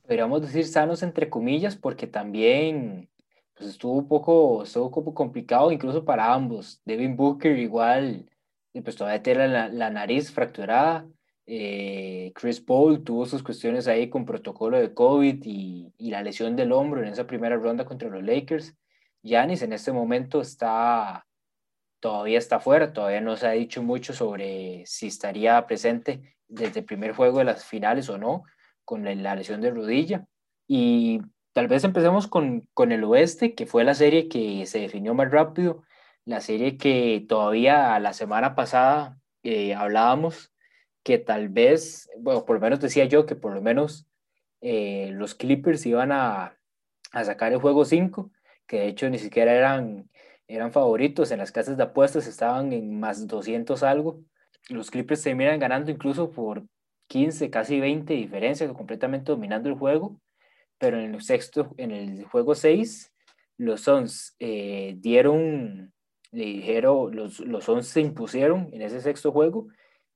[0.02, 3.08] Podríamos decir sanos entre comillas, porque también
[3.54, 6.80] pues, estuvo un poco, estuvo poco complicado incluso para ambos.
[6.84, 8.28] Devin Booker igual,
[8.72, 11.06] pues todavía tiene la, la nariz fracturada.
[11.46, 16.54] Eh, Chris Paul tuvo sus cuestiones ahí con protocolo de COVID y, y la lesión
[16.56, 18.74] del hombro en esa primera ronda contra los Lakers.
[19.22, 21.26] Giannis en este momento está,
[22.00, 26.86] todavía está fuera, todavía no se ha dicho mucho sobre si estaría presente desde el
[26.86, 28.44] primer juego de las finales o no,
[28.84, 30.26] con la lesión de rodilla.
[30.66, 31.20] Y
[31.52, 35.30] tal vez empecemos con, con el oeste, que fue la serie que se definió más
[35.30, 35.82] rápido,
[36.24, 40.52] la serie que todavía la semana pasada eh, hablábamos,
[41.02, 44.06] que tal vez, bueno, por lo menos decía yo que por lo menos
[44.60, 46.56] eh, los Clippers iban a,
[47.12, 48.30] a sacar el juego 5
[48.72, 50.08] que de hecho ni siquiera eran,
[50.48, 54.24] eran favoritos en las casas de apuestas, estaban en más 200 algo.
[54.70, 56.64] Los Clippers terminan ganando incluso por
[57.08, 60.18] 15, casi 20 diferencias, completamente dominando el juego,
[60.82, 63.14] pero en el sexto, en el juego 6,
[63.56, 65.92] los Suns eh, dieron,
[66.32, 69.68] le dijeron, los, los Suns se impusieron en ese sexto juego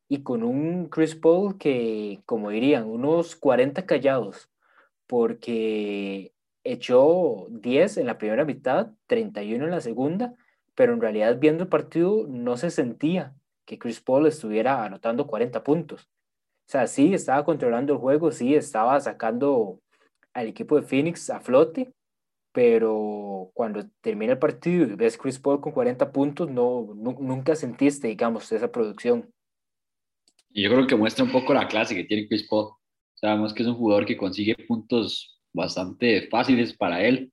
[0.09, 4.51] y con un Chris Paul que, como dirían, unos 40 callados,
[5.07, 6.33] porque
[6.65, 10.35] echó 10 en la primera mitad, 31 en la segunda,
[10.75, 15.63] pero en realidad viendo el partido no se sentía que Chris Paul estuviera anotando 40
[15.63, 16.11] puntos.
[16.67, 19.81] O sea, sí estaba controlando el juego, sí estaba sacando
[20.37, 21.91] al equipo de Phoenix a flote,
[22.53, 28.09] pero cuando termina el partido y ves Chris Paul con 40 puntos, no, nunca sentiste,
[28.09, 29.31] digamos, esa producción.
[30.51, 32.73] Y yo creo que muestra un poco la clase que tiene Chris Paul.
[33.15, 37.33] Sabemos que es un jugador que consigue puntos bastante fáciles para él,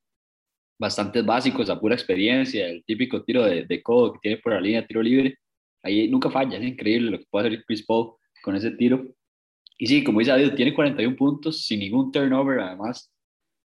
[0.79, 4.61] bastante básicos, a pura experiencia, el típico tiro de, de codo que tiene por la
[4.61, 5.37] línea tiro libre.
[5.83, 9.05] Ahí nunca falla, es increíble lo que puede hacer Chris Paul con ese tiro.
[9.77, 13.11] Y sí, como dice David, tiene 41 puntos sin ningún turnover, además.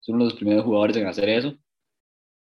[0.00, 1.56] Es uno de los primeros jugadores en hacer eso.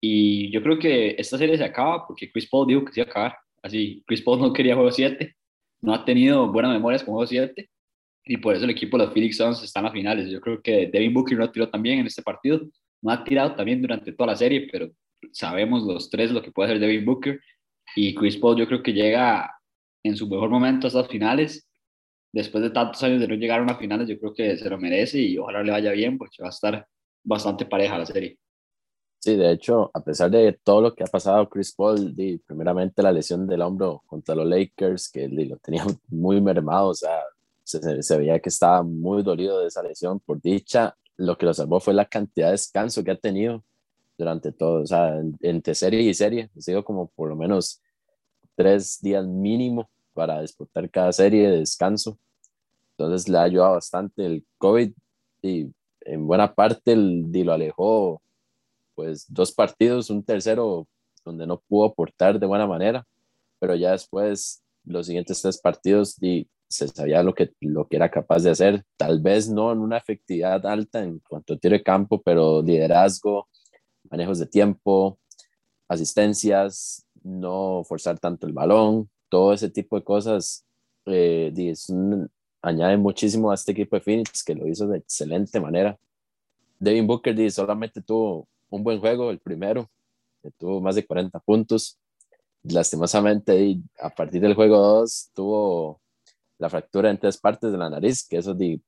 [0.01, 3.07] Y yo creo que esta serie se acaba porque Chris Paul dijo que se iba
[3.07, 3.37] a acabar.
[3.61, 5.35] Así, Chris Paul no quería juego 7,
[5.81, 7.69] no ha tenido buenas memorias con juego 7
[8.25, 10.29] y por eso el equipo de los Phoenix Suns está en las finales.
[10.29, 12.61] Yo creo que Devin Booker no tiró también en este partido,
[13.01, 14.89] no ha tirado también durante toda la serie, pero
[15.31, 17.39] sabemos los tres lo que puede hacer Devin Booker
[17.95, 19.51] y Chris Paul yo creo que llega
[20.03, 21.67] en su mejor momento a estas finales.
[22.33, 24.77] Después de tantos años de no llegar a unas finales, yo creo que se lo
[24.77, 26.87] merece y ojalá le vaya bien porque va a estar
[27.23, 28.37] bastante pareja la serie.
[29.19, 32.15] Sí, de hecho, a pesar de todo lo que ha pasado, Chris Paul,
[32.47, 37.21] primeramente la lesión del hombro contra los Lakers, que lo tenía muy mermado, o sea,
[37.63, 40.19] se, veía que estaba muy dolido de esa lesión.
[40.21, 43.63] Por dicha, lo que lo salvó fue la cantidad de descanso que ha tenido
[44.17, 47.81] durante todo, o sea, entre serie y serie, ha sido como por lo menos
[48.55, 52.17] tres días mínimo para disputar cada serie de descanso.
[52.91, 54.91] Entonces le ha ayudado bastante el COVID
[55.41, 58.21] y en buena parte el, lo alejó
[58.95, 60.87] pues dos partidos, un tercero
[61.23, 63.05] donde no pudo aportar de buena manera,
[63.59, 68.09] pero ya después los siguientes tres partidos y se sabía lo que, lo que era
[68.09, 71.83] capaz de hacer, tal vez no en una efectividad alta en cuanto a tiro de
[71.83, 73.49] campo, pero liderazgo,
[74.09, 75.19] manejos de tiempo,
[75.87, 80.65] asistencias, no forzar tanto el balón, todo ese tipo de cosas.
[81.05, 81.51] Eh,
[82.61, 85.97] añade muchísimo a este equipo de Phoenix, que lo hizo de excelente manera.
[86.79, 89.89] Devin Booker di, solamente tuvo un buen juego, el primero,
[90.43, 91.97] que tuvo más de 40 puntos.
[92.63, 96.01] Lastimosamente, a partir del juego 2, tuvo
[96.59, 98.81] la fractura en tres partes de la nariz, que eso di,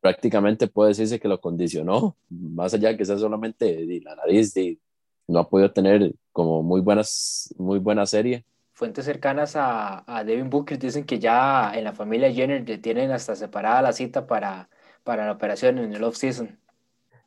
[0.00, 4.54] prácticamente puede decirse que lo condicionó, más allá de que sea solamente di, la nariz,
[4.54, 4.80] di,
[5.28, 8.44] no ha podido tener como muy buenas, muy buena serie
[8.82, 13.36] fuentes cercanas a, a, Devin Booker dicen que ya en la familia Jenner tienen hasta
[13.36, 14.68] separada la cita para,
[15.04, 16.58] para la operación en el off-season.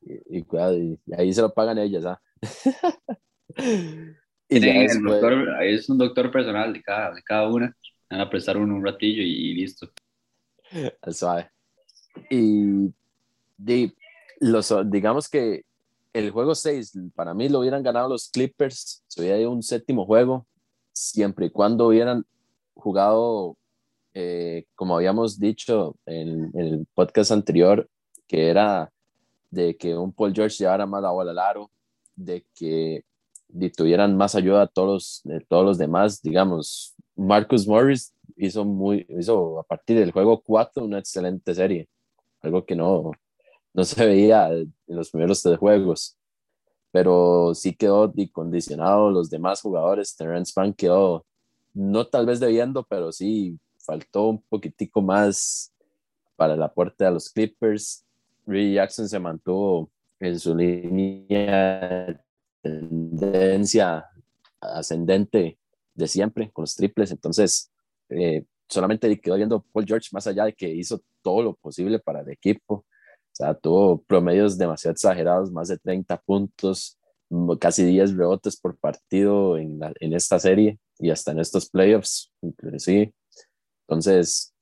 [0.01, 2.22] Y, y, ahí se lo pagan ellas, ¿ah?
[4.49, 7.74] y el doctor, es un doctor personal de cada, de cada una.
[8.10, 9.89] Van a prestar uno un ratillo y, listo.
[11.01, 11.51] Al suave.
[12.30, 12.93] Y
[14.41, 15.64] los, digamos que
[16.12, 20.45] el juego 6, para mí lo hubieran ganado los Clippers, se hubiera un séptimo juego,
[20.96, 22.26] siempre y cuando hubieran
[22.74, 23.58] jugado,
[24.14, 27.88] eh, como habíamos dicho en, el podcast anterior,
[28.28, 28.91] que era
[29.52, 31.72] de que un Paul George llevara más la bola al aro,
[32.16, 33.04] de que
[33.76, 39.60] tuvieran más ayuda a todos, de todos los demás, digamos, Marcus Morris hizo, muy, hizo
[39.60, 41.88] a partir del juego 4 una excelente serie,
[42.41, 43.12] algo que no,
[43.74, 46.18] no se veía en los primeros tres juegos
[46.96, 50.16] pero sí quedó condicionado los demás jugadores.
[50.16, 51.26] Terrence Mann quedó,
[51.74, 55.74] no tal vez debiendo, pero sí faltó un poquitico más
[56.38, 58.06] para el aporte a los Clippers.
[58.46, 59.91] Reggie Jackson se mantuvo
[60.22, 62.18] en su línea
[62.62, 64.06] tendencia
[64.62, 65.60] ascendente
[65.96, 67.74] de siempre con los triples, entonces
[68.08, 72.22] eh, solamente quedó viendo Paul George más allá de que hizo todo lo posible para
[72.22, 72.86] el equipo
[73.36, 76.98] sea, tuvo promedios demasiado exagerados, más de 30 puntos,
[77.60, 83.14] casi 10 rebotes por partido en, en esta serie y hasta en estos playoffs, inclusive.
[83.82, 84.54] Entonces,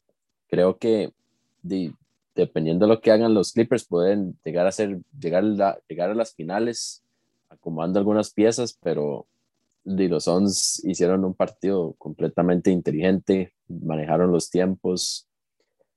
[0.48, 1.14] creo que
[2.36, 6.16] dependiendo de lo que hagan los Clippers, pueden llegar a, ser, llegar, a, llegar a
[6.16, 7.04] las finales
[7.50, 9.28] acomodando algunas piezas, pero
[9.84, 15.28] los Suns hicieron un partido completamente inteligente, manejaron los tiempos,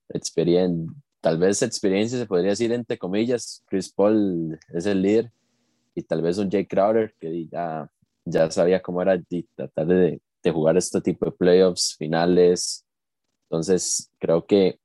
[0.09, 0.93] experiencia
[1.27, 5.33] tal vez experiencia se podría decir entre comillas, Chris Paul es el líder
[5.93, 7.91] y tal vez un Jay Crowder que ya,
[8.25, 9.21] ya sabía cómo era
[9.57, 12.87] tratar de, de, jugar este tipo de playoffs, finales.
[13.51, 14.79] Entonces creo que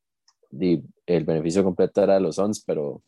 [1.05, 3.03] el beneficio completo era de los Suns, pero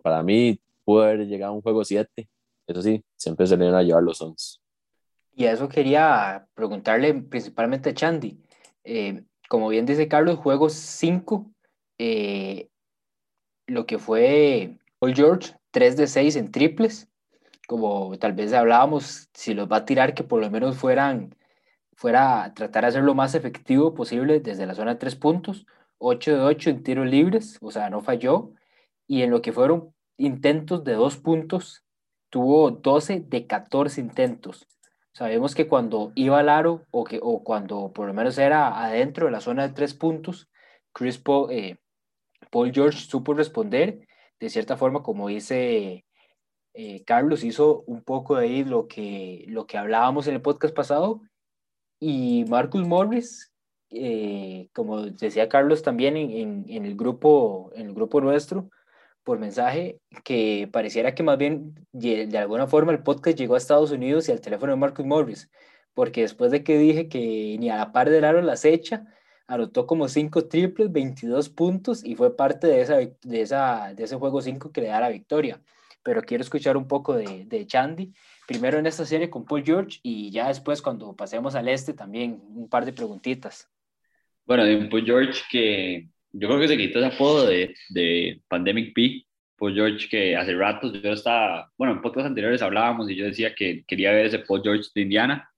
[0.00, 2.28] para mí pudo haber llegado a un juego 7.
[2.68, 4.60] Eso sí, siempre se le iban a llevar los Suns.
[5.34, 8.38] Y a eso quería preguntarle principalmente a Chandy.
[8.84, 11.50] Eh, como bien dice Carlos, juego 5
[11.98, 12.68] eh,
[13.66, 17.08] lo que fue Paul George, 3 de 6 en triples,
[17.66, 21.34] como tal vez hablábamos, si los va a tirar, que por lo menos fueran,
[21.94, 25.66] fuera a tratar de hacer lo más efectivo posible desde la zona de 3 puntos,
[25.98, 28.52] 8 de 8 en tiros libres, o sea, no falló,
[29.06, 31.84] y en lo que fueron intentos de 2 puntos,
[32.30, 34.66] tuvo 12 de 14 intentos.
[35.12, 39.26] Sabemos que cuando iba al aro o, que, o cuando por lo menos era adentro
[39.26, 40.48] de la zona de 3 puntos,
[40.92, 41.78] Chris Paul, eh,
[42.54, 44.06] Paul George supo responder
[44.38, 46.04] de cierta forma, como dice
[46.72, 50.72] eh, Carlos, hizo un poco de ahí lo que, lo que hablábamos en el podcast
[50.72, 51.20] pasado.
[51.98, 53.52] Y Marcus Morris,
[53.90, 58.70] eh, como decía Carlos también en, en, el grupo, en el grupo nuestro,
[59.24, 63.90] por mensaje, que pareciera que más bien de alguna forma el podcast llegó a Estados
[63.90, 65.50] Unidos y al teléfono de Marcus Morris,
[65.92, 69.08] porque después de que dije que ni a la par del aro las echa,
[69.46, 74.16] anotó como 5 triples, 22 puntos y fue parte de, esa, de, esa, de ese
[74.16, 75.60] juego 5 que le da la victoria.
[76.02, 78.12] Pero quiero escuchar un poco de, de Chandy,
[78.46, 82.40] primero en esta serie con Paul George y ya después cuando pasemos al este también
[82.54, 83.68] un par de preguntitas.
[84.46, 88.94] Bueno, de Paul George que yo creo que se quitó ese apodo de, de Pandemic
[88.94, 89.26] P.
[89.56, 93.54] Paul George que hace rato yo estaba, bueno, en podcast anteriores hablábamos y yo decía
[93.54, 95.50] que quería ver ese Paul George de Indiana.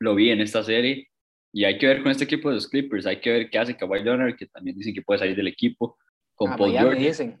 [0.00, 1.08] Lo vi en esta serie
[1.54, 3.76] y hay que ver con este equipo de los Clippers, hay que ver qué hace
[3.76, 5.96] Kawhi Leonard, que también dicen que puede salir del equipo.
[6.34, 7.00] Con a Paul George.
[7.00, 7.40] dicen.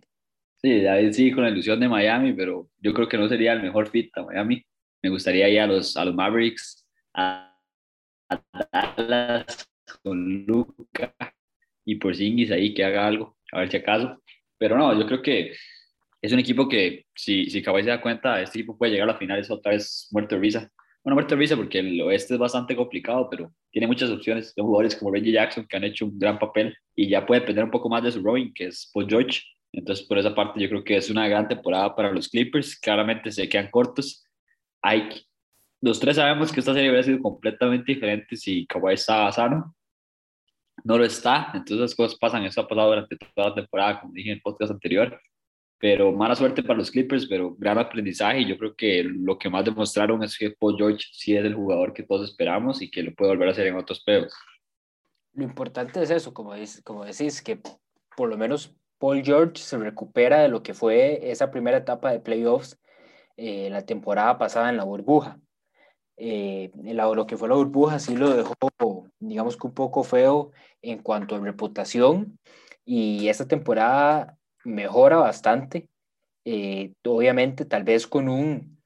[0.62, 3.60] Sí, David sí, con la ilusión de Miami, pero yo creo que no sería el
[3.60, 4.64] mejor fit a Miami.
[5.02, 7.58] Me gustaría ir a los, a los Mavericks, a,
[8.72, 9.68] Dallas,
[10.04, 11.12] con Luca
[11.84, 14.22] y por Singis ahí que haga algo, a ver si acaso.
[14.58, 15.56] Pero no, yo creo que
[16.22, 19.12] es un equipo que, si, si Kawhi se da cuenta, este equipo puede llegar a
[19.12, 20.72] las finales otra vez muerto de risa
[21.04, 24.96] bueno, muerto risa porque el oeste es bastante complicado, pero tiene muchas opciones de jugadores
[24.96, 27.90] como Reggie Jackson que han hecho un gran papel y ya puede depender un poco
[27.90, 29.42] más de su Robin, que es Paul George.
[29.70, 32.78] Entonces, por esa parte, yo creo que es una gran temporada para los Clippers.
[32.80, 34.24] Claramente se quedan cortos.
[34.82, 35.10] Hay,
[35.82, 39.76] los tres sabemos que esta serie hubiera sido completamente diferente si Kawhi estaba sano.
[40.84, 44.12] no lo está, entonces las cosas pasan, eso ha pasado durante toda la temporada, como
[44.14, 45.20] dije en el podcast anterior,
[45.84, 49.50] pero mala suerte para los Clippers, pero gran aprendizaje y yo creo que lo que
[49.50, 53.02] más demostraron es que Paul George sí es el jugador que todos esperamos y que
[53.02, 54.32] lo puede volver a hacer en otros pedos.
[55.34, 57.60] Lo importante es eso, como, dices, como decís, que
[58.16, 62.20] por lo menos Paul George se recupera de lo que fue esa primera etapa de
[62.20, 62.80] playoffs
[63.36, 65.38] eh, la temporada pasada en la burbuja.
[66.16, 68.54] Eh, lo que fue la burbuja sí lo dejó,
[69.18, 72.38] digamos que un poco feo en cuanto a reputación
[72.86, 75.88] y esta temporada mejora bastante.
[76.44, 78.82] Eh, obviamente, tal vez con un,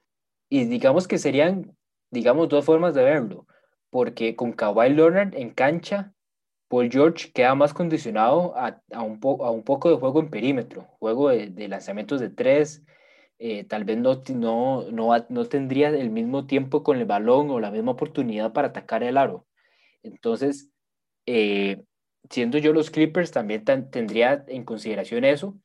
[0.49, 1.77] y digamos que serían,
[2.11, 3.47] digamos, dos formas de verlo,
[3.91, 6.13] porque con Kawhi Leonard en cancha
[6.69, 10.83] Paul George queda más condicionado a, a, un, a un, poco de juego en perímetro,
[10.99, 12.85] juego de, de lanzamientos de tres,
[13.39, 17.61] eh, tal vez no, no, no, no, tendría el mismo tiempo con el balón o
[17.61, 19.47] la misma oportunidad para atacar el aro.
[20.03, 20.71] Entonces,
[21.27, 21.85] eh,
[22.31, 25.59] siendo yo los Clippers, también tendría en consideración eso,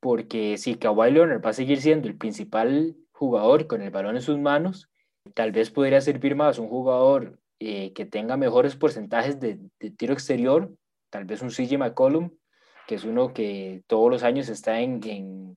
[0.00, 4.22] porque si Kawhi Leonard va a seguir siendo el principal jugador con el balón en
[4.22, 4.88] sus manos,
[5.34, 9.58] tal vez podría servir más un jugador eh, que tenga mejores porcentajes de,
[9.96, 10.72] tiro exterior,
[11.10, 12.30] tal vez un CJ McCollum,
[12.86, 15.56] que es uno que todos los años está en,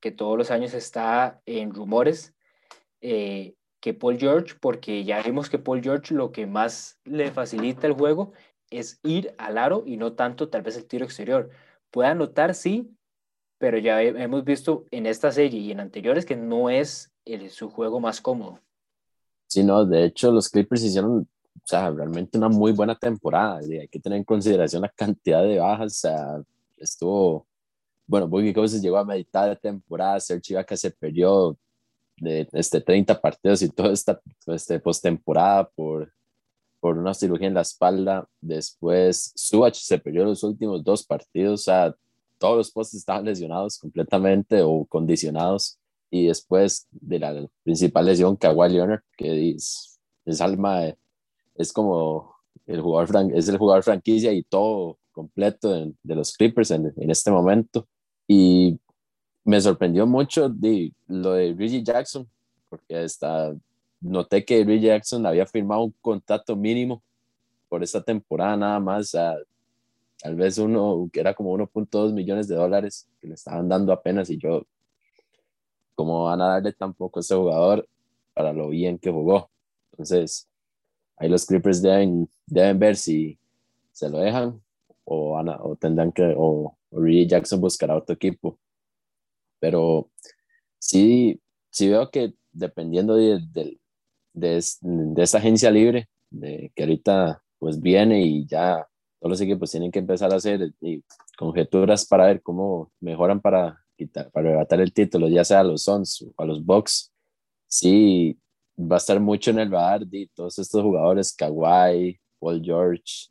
[0.00, 2.34] que todos los años está en rumores,
[3.00, 7.86] eh, que Paul George, porque ya vimos que Paul George lo que más le facilita
[7.86, 8.32] el juego
[8.70, 11.50] es ir al aro y no tanto tal vez el tiro exterior.
[11.90, 12.94] Puede anotar, sí,
[13.58, 17.70] pero ya hemos visto en esta serie y en anteriores que no es el, su
[17.70, 18.60] juego más cómodo.
[19.46, 21.26] Sí, no, de hecho los Clippers hicieron, o
[21.64, 23.58] sea, realmente una muy buena temporada.
[23.58, 25.86] Hay que tener en consideración la cantidad de bajas.
[25.86, 26.42] O sea,
[26.76, 27.46] estuvo,
[28.06, 31.56] bueno, Boogie Cousins llegó a mitad de temporada, Serge Ibaka se perdió
[32.18, 36.12] de este, 30 partidos y toda esta este, postemporada por,
[36.80, 38.28] por una cirugía en la espalda.
[38.40, 41.60] Después, Subach se perdió los últimos dos partidos.
[41.60, 41.94] O sea,
[42.38, 45.78] todos los postes estaban lesionados completamente o condicionados
[46.10, 50.94] y después de la principal lesión, Kawhi Leonard, que es, es alma,
[51.54, 52.34] es como
[52.66, 57.10] el jugador, es el jugador franquicia y todo completo de, de los Clippers en, en,
[57.10, 57.86] este momento.
[58.26, 58.78] Y
[59.44, 62.28] me sorprendió mucho de, lo de Reggie Jackson,
[62.68, 63.54] porque hasta
[64.00, 67.02] noté que Reggie Jackson había firmado un contrato mínimo
[67.68, 73.06] por esta temporada nada más, tal vez uno que era como 1.2 millones de dólares
[73.20, 74.64] que le estaban dando apenas y yo
[75.94, 77.88] cómo van a darle tampoco a ese jugador
[78.32, 79.50] para lo bien que jugó.
[79.90, 80.48] Entonces,
[81.16, 83.36] ahí los Clippers deben, deben ver si
[83.92, 84.62] se lo dejan
[85.04, 88.56] o, o tendrán que, o, o Jackson buscará otro equipo.
[89.58, 90.08] Pero
[90.78, 91.40] sí,
[91.70, 93.78] sí veo que dependiendo de, de,
[94.38, 98.86] de, de esa agencia libre, de, que ahorita pues viene y ya
[99.20, 101.02] todos los equipos tienen que empezar a hacer y
[101.36, 106.22] conjeturas para ver cómo mejoran para para arrebatar el título, ya sea a los Suns
[106.22, 107.12] o a los Bucks,
[107.66, 108.38] sí
[108.78, 113.28] va a estar mucho en el radar de todos estos jugadores, Kawhi, Paul George,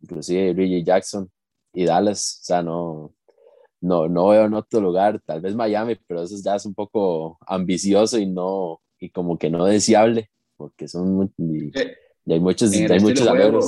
[0.00, 1.30] inclusive Reggie Jackson
[1.74, 3.12] y Dallas, o sea, no,
[3.80, 7.38] no, no veo en otro lugar, tal vez Miami, pero eso ya es un poco
[7.46, 11.72] ambicioso y no, y como que no deseable, porque son, y,
[12.30, 13.60] hay muchos, hay muchos juego,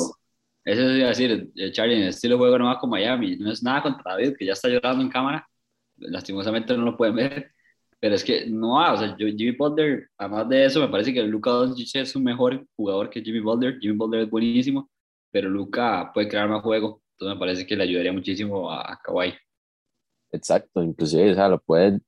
[0.64, 3.50] Eso a decir, eh, Charlie, en el estilo de juego no va con Miami, no
[3.50, 5.48] es nada contra David, que ya está llorando en cámara,
[5.96, 7.52] lastimosamente no lo pueden ver,
[8.00, 11.50] pero es que no, o sea, Jimmy Butler, además de eso, me parece que Luca
[11.50, 14.90] Doncic es un mejor jugador que Jimmy Butler, Jimmy Butler es buenísimo,
[15.30, 19.32] pero Luca puede crear más juego, entonces me parece que le ayudaría muchísimo a, Kawhi.
[20.32, 22.00] Exacto, inclusive, o sea, lo puede,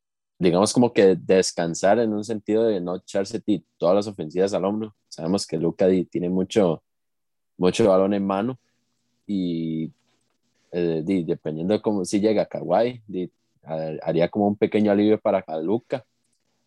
[0.42, 3.40] digamos como que descansar en un sentido de no echarse
[3.78, 4.94] todas las ofensivas al hombro.
[5.08, 6.82] Sabemos que Luca tiene mucho,
[7.56, 8.58] mucho balón en mano
[9.24, 9.92] y
[10.72, 13.02] eh, dependiendo de cómo si llega Kawhi,
[14.02, 16.04] haría como un pequeño alivio para Luca,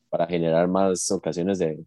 [0.09, 1.83] para generar más ocasiones de,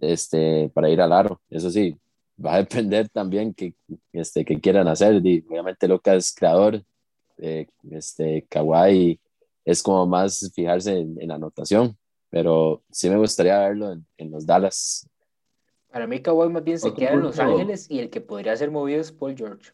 [0.00, 1.40] este, para ir al aro.
[1.48, 1.96] Eso sí,
[2.44, 3.72] va a depender también que,
[4.12, 5.16] este, que quieran hacer.
[5.16, 6.84] obviamente Luca es creador,
[7.38, 9.18] eh, este, Kawhi
[9.64, 11.96] es como más fijarse en, la anotación,
[12.28, 15.08] pero sí me gustaría verlo en, los Dallas.
[15.90, 18.70] Para mí Kawhi más bien se queda en Los Ángeles y el que podría ser
[18.70, 19.72] movido es Paul George.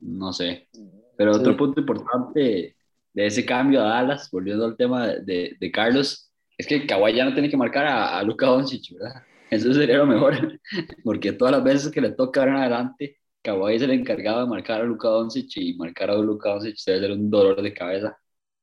[0.00, 0.68] No sé,
[1.16, 2.76] pero otro punto importante
[3.12, 7.24] de ese cambio a Dallas, volviendo al tema de, de Carlos, es que Kawhi ya
[7.24, 9.22] no tiene que marcar a, a Luka Doncic, ¿verdad?
[9.50, 10.60] Eso sería lo mejor,
[11.04, 14.82] porque todas las veces que le toca en adelante, Kawhi es el encargado de marcar
[14.82, 18.16] a Luka Doncic y marcar a Luka Doncic debe ser un dolor de cabeza.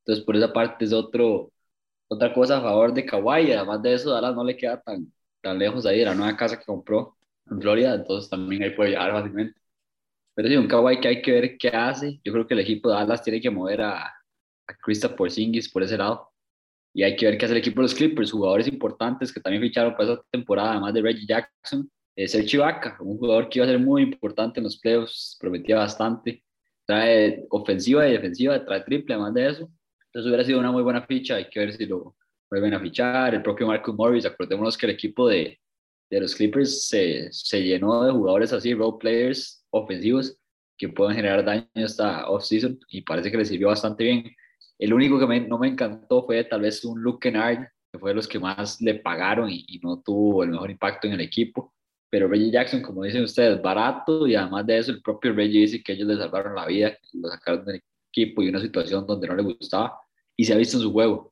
[0.07, 1.51] Entonces, por esa parte es otro,
[2.07, 5.59] otra cosa a favor de Kawhi, además de eso, Dallas no le queda tan, tan
[5.59, 7.17] lejos ahí de la nueva casa que compró
[7.51, 9.59] en Florida, entonces también ahí puede llegar fácilmente.
[10.35, 12.19] Pero sí, un Kawhi que hay que ver qué hace.
[12.23, 14.05] Yo creo que el equipo de Dallas tiene que mover a,
[14.67, 16.31] a Krista Porzingis por ese lado.
[16.93, 19.61] Y hay que ver qué hace el equipo de los Clippers, jugadores importantes que también
[19.63, 21.89] ficharon para esa temporada, además de Reggie Jackson.
[22.15, 25.77] Es el Chivaca, un jugador que iba a ser muy importante en los playoffs, prometía
[25.77, 26.43] bastante.
[26.85, 29.69] Trae ofensiva y defensiva, trae triple, además de eso.
[30.07, 32.15] Entonces hubiera sido una muy buena ficha, hay que ver si lo
[32.49, 33.33] vuelven a fichar.
[33.33, 35.59] El propio Marcus Morris, acordémonos que el equipo de,
[36.09, 40.37] de los Clippers se, se, llenó de jugadores así, role players ofensivos
[40.77, 44.35] que pueden generar daño esta offseason y parece que le sirvió bastante bien.
[44.79, 48.15] El único que no me encantó fue tal vez un Luke Kennard, que fue de
[48.15, 51.73] los que más le pagaron y, y, no tuvo el mejor impacto en el equipo.
[52.09, 55.83] Pero Reggie Jackson, como dicen ustedes, barato y además de eso, el propio Reggie dice
[55.83, 59.35] que ellos le salvaron la vida, lo sacaron del equipo y una situación donde no
[59.35, 59.99] le gustaba
[60.35, 61.31] y se ha visto en su juego.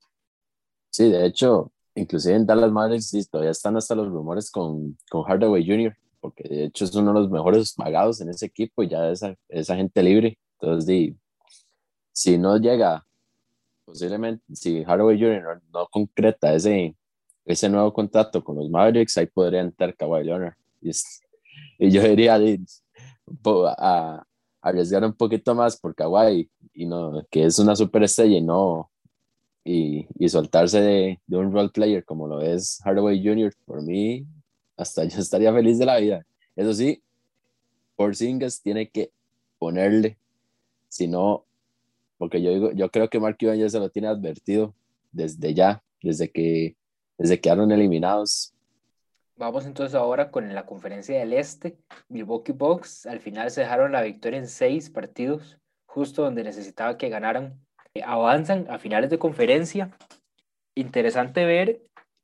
[0.90, 5.24] Sí, de hecho, inclusive en Dallas Mavericks sí, todavía están hasta los rumores con, con
[5.24, 8.90] Hardaway Jr., porque de hecho es uno de los mejores pagados en ese equipo y
[8.90, 10.40] ya es, es agente libre.
[10.60, 11.14] Entonces,
[12.12, 13.06] si no llega,
[13.86, 15.44] posiblemente, si Hardaway Jr.
[15.44, 16.96] no, no, concreta ese,
[17.46, 20.56] ese nuevo contrato con los Mavericks, ahí podría entrar Kawhi Leonard.
[20.82, 20.92] Y,
[21.78, 22.60] y yo diría di,
[23.78, 24.26] a
[24.66, 28.90] arriesgar un poquito más por Kawhi, y no, que es una superestrella y no,
[29.64, 34.26] y, y soltarse de, de, un role player como lo es Hardaway Jr., por mí,
[34.76, 36.26] hasta yo estaría feliz de la vida.
[36.56, 37.04] Eso sí,
[37.96, 39.12] Porzingis tiene que
[39.60, 40.18] ponerle,
[40.90, 41.46] si no,
[42.18, 44.74] porque yo, digo, yo creo que Mark Cuban ya se lo tiene advertido
[45.12, 46.76] desde ya, desde que,
[47.20, 48.55] desde que quedaron eliminados.
[49.38, 51.78] Vamos entonces ahora con la conferencia del Este.
[52.08, 57.10] Milwaukee Bucks al final se dejaron la victoria en seis partidos, justo donde necesitaba que
[57.10, 57.60] ganaran
[58.04, 59.92] avanzan a finales de conferencia.
[60.74, 61.82] Interesante ver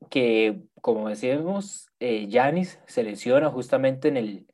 [0.09, 4.47] que, como decíamos, Yanis eh, se lesiona justamente en el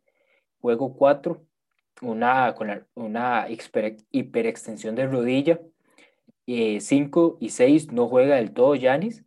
[0.60, 1.44] juego 4,
[2.02, 5.60] una, con la, una hiper, hiperextensión de rodilla.
[6.48, 9.24] 5 eh, y 6 no juega del todo Yanis.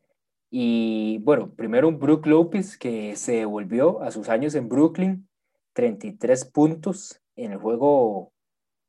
[0.51, 5.29] Y bueno, primero un Brook Lopez que se devolvió a sus años en Brooklyn,
[5.75, 8.33] 33 puntos en el juego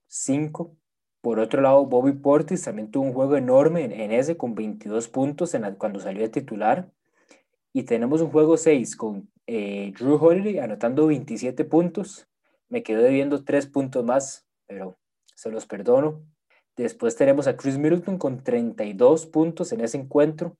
[0.08, 0.76] 5
[1.22, 5.56] por otro lado, Bobby Portis también tuvo un juego enorme en, ese con 22 puntos
[5.78, 6.92] cuando salió de titular.
[7.74, 12.28] Y tenemos un juego 6 con eh, Drew Holiday anotando 27 puntos.
[12.70, 14.98] Me quedo debiendo 3 puntos más, pero
[15.36, 16.24] se los perdono.
[16.76, 20.58] Después tenemos a Chris Middleton con 32 puntos en ese encuentro.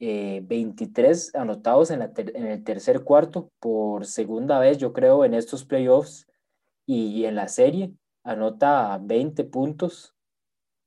[0.00, 5.34] 23 eh, anotados en, la en el tercer cuarto por segunda vez, yo creo, en
[5.34, 6.26] estos playoffs
[6.86, 7.92] y en la serie
[8.22, 10.14] anota 20 puntos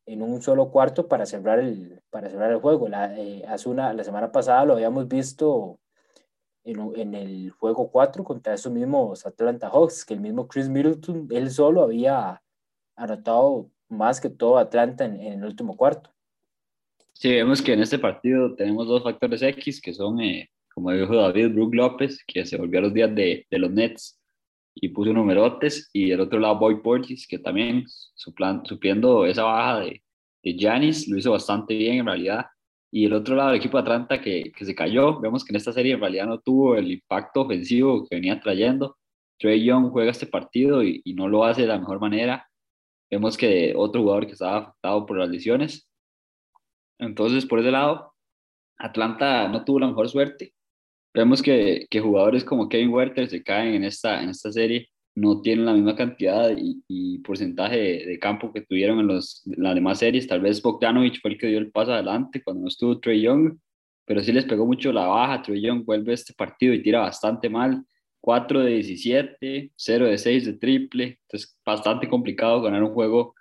[0.05, 2.87] en un solo cuarto para cerrar el, para cerrar el juego.
[2.87, 5.79] La, eh, hace una, la semana pasada lo habíamos visto
[6.63, 11.27] en, en, el juego 4 contra esos mismos Atlanta Hawks, que el mismo Chris Middleton,
[11.31, 12.41] él solo había
[12.95, 16.11] anotado más que todo Atlanta en, en el último cuarto.
[17.21, 21.15] Sí, vemos que en este partido tenemos dos factores X, que son, eh, como dijo
[21.15, 24.19] David, Brook López, que se volvió a los días de, de los Nets,
[24.73, 30.01] y puso numerotes, y del otro lado Boy Portis, que también supliendo esa baja de,
[30.43, 32.47] de Giannis, lo hizo bastante bien en realidad.
[32.91, 35.57] Y el otro lado, el equipo de Atlanta que, que se cayó, vemos que en
[35.57, 38.97] esta serie en realidad no tuvo el impacto ofensivo que venía trayendo.
[39.37, 42.47] Trey Young juega este partido y, y no lo hace de la mejor manera.
[43.11, 45.87] Vemos que otro jugador que estaba afectado por las lesiones.
[47.01, 48.13] Entonces, por ese lado,
[48.77, 50.53] Atlanta no tuvo la mejor suerte
[51.13, 55.41] Vemos que, que, jugadores como Kevin Werther se caen en esta, en esta serie, no
[55.41, 59.61] tienen la misma cantidad y, y porcentaje de, de, campo que tuvieron en, los, en
[59.61, 60.25] las demás series.
[60.27, 63.57] Tal vez Bogdanovich fue el que dio el paso adelante cuando no estuvo Trey Young,
[64.05, 65.41] pero sí les pegó mucho la baja.
[65.41, 67.83] Trey Young vuelve a este partido y tira bastante mal.
[68.21, 71.19] 4 de 17, 0 de 6 de triple.
[71.23, 73.35] Entonces, bastante complicado ganar un juego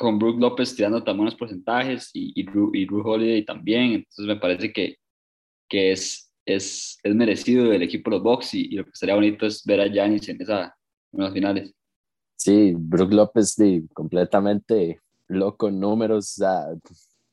[0.00, 3.92] con Brook López tirando tan buenos porcentajes y, y, Drew, y Holiday también.
[3.92, 4.96] Entonces, me parece que,
[5.68, 9.14] que es es, es merecido del equipo de los Bucks y, y, lo que sería
[9.14, 10.74] bonito es ver a Giannis en, esa,
[11.12, 11.74] en las finales.
[12.34, 14.98] Sí, Brook López de, completamente
[15.28, 16.68] loco números, sea,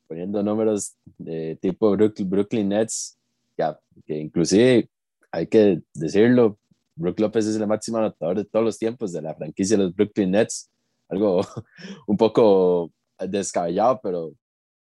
[0.06, 3.18] poniendo números de tipo Brooklyn, Brooklyn Nets,
[3.56, 4.90] ya, que inclusive
[5.32, 6.58] hay que decirlo,
[6.96, 9.96] Brook López es el máximo anotador de todos los tiempos de la franquicia de los
[9.96, 10.70] Brooklyn Nets,
[11.08, 11.40] algo
[12.06, 14.32] un poco descabellado, pero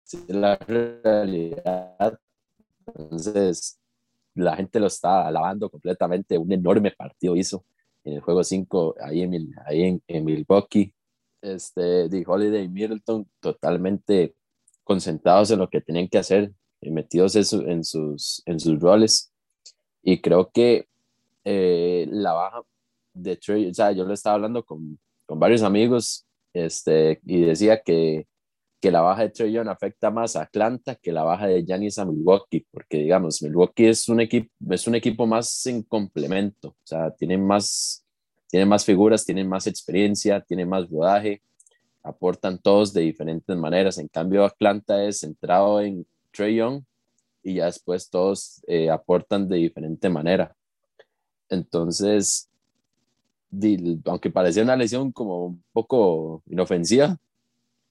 [0.04, 2.18] sí la realidad.
[2.86, 3.78] Entonces,
[4.34, 7.64] la gente lo está alabando completamente, un enorme partido hizo
[8.04, 10.94] en el juego 5 ahí en, ahí en, en Milwaukee.
[11.40, 14.34] Este, de Holiday y Middleton totalmente
[14.82, 19.32] concentrados en lo que tenían que hacer, y metidos en, en, sus, en sus roles.
[20.02, 20.88] Y creo que
[21.44, 22.62] eh, la baja
[23.12, 24.98] de Trey, o sea, yo lo estaba hablando con,
[25.28, 28.26] con varios amigos este, y decía que,
[28.80, 31.98] que la baja de Trey Young afecta más a Atlanta que la baja de Giannis
[31.98, 36.76] a Milwaukee, porque digamos, Milwaukee es un equipo, es un equipo más en complemento, o
[36.82, 38.06] sea, tienen más,
[38.48, 41.42] tienen más figuras, tienen más experiencia, tienen más rodaje,
[42.02, 43.98] aportan todos de diferentes maneras.
[43.98, 46.84] En cambio, Atlanta es centrado en Trey Young
[47.42, 50.56] y ya después todos eh, aportan de diferente manera.
[51.50, 52.47] Entonces,
[54.04, 57.18] aunque parecía una lesión como un poco inofensiva,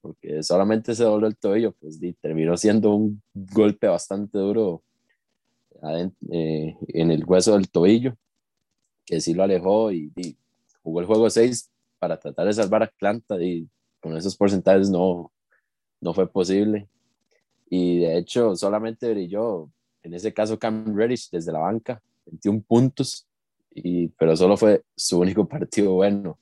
[0.00, 4.82] porque solamente se dobló el tobillo, pues terminó siendo un golpe bastante duro
[5.82, 8.16] eh, en el hueso del tobillo,
[9.04, 10.12] que sí lo alejó y,
[10.82, 13.68] jugó el juego 6 para tratar de salvar a Atlanta y
[14.00, 15.30] con esos porcentajes no,
[16.00, 16.88] no fue posible.
[17.68, 19.70] Y de hecho solamente brilló,
[20.02, 23.27] en ese caso Cam Reddish desde la banca, 21 puntos,
[23.74, 26.38] y, pero solo fue su único partido bueno.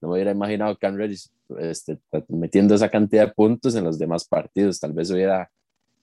[0.00, 1.28] No me hubiera imaginado Reddish
[1.58, 4.80] este, metiendo esa cantidad de puntos en los demás partidos.
[4.80, 5.50] Tal vez hubiera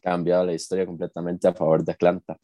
[0.02, 2.38] cambiado la historia completamente a favor de Atlanta.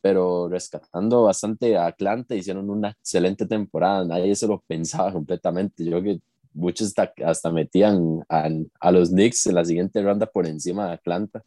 [0.00, 4.04] Pero rescatando bastante a Atlanta, hicieron una excelente temporada.
[4.04, 5.84] Nadie se lo pensaba completamente.
[5.84, 6.20] Yo que
[6.54, 8.48] muchos hasta, metían a,
[8.80, 11.42] a, los Knicks en la siguiente ronda por encima de Atlanta.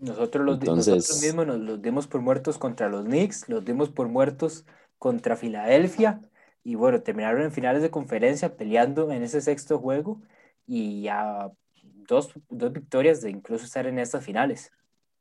[0.00, 4.08] Nosotros, los, nosotros mismos nos los dimos por muertos contra los Knicks, los dimos por
[4.08, 4.64] muertos
[4.98, 6.20] contra Filadelfia
[6.64, 10.20] y bueno, terminaron en finales de conferencia peleando en ese sexto juego
[10.66, 11.50] y ya
[11.82, 14.70] dos, dos victorias de incluso estar en estas finales.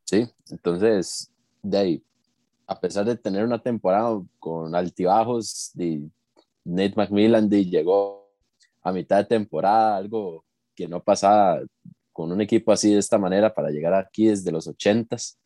[0.04, 2.04] Sí, entonces, de ahí,
[2.66, 6.10] a pesar de tener una temporada con altibajos, de
[6.66, 8.30] Nate McMillan de llegó
[8.82, 10.44] a mitad de temporada, algo
[10.76, 11.62] que no pasaba
[12.12, 15.38] con un equipo así de esta manera para llegar aquí desde los ochentas.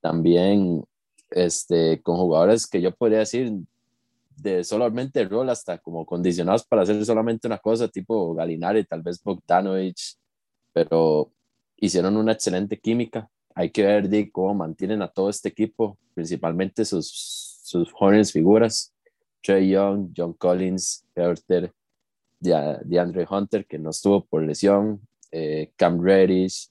[0.00, 0.84] También
[1.30, 3.52] este, con jugadores que yo podría decir
[4.36, 9.22] de solamente rol hasta como condicionados para hacer solamente una cosa, tipo Galinari, tal vez
[9.22, 10.16] Bogdanovich,
[10.72, 11.30] pero
[11.76, 13.28] hicieron una excelente química.
[13.54, 18.94] Hay que ver de cómo mantienen a todo este equipo, principalmente sus, sus jóvenes figuras,
[19.42, 21.72] Trey Young, John Collins, Herter,
[22.40, 25.00] de, Andre Hunter, que no estuvo por lesión,
[25.30, 26.68] eh, Cam Reddish.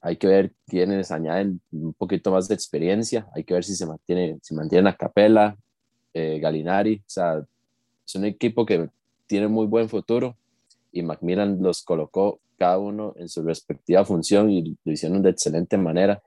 [0.00, 3.26] Hay que ver quiénes añaden un poquito más de experiencia.
[3.34, 5.56] Hay que ver si se mantiene, si mantienen a Capela,
[6.14, 6.96] eh, Galinari.
[6.96, 7.44] O sea,
[8.06, 8.88] es un equipo que
[9.26, 10.36] tiene muy buen futuro
[10.92, 15.76] y Macmillan los colocó cada uno en su respectiva función y lo hicieron de excelente
[15.78, 16.22] manera.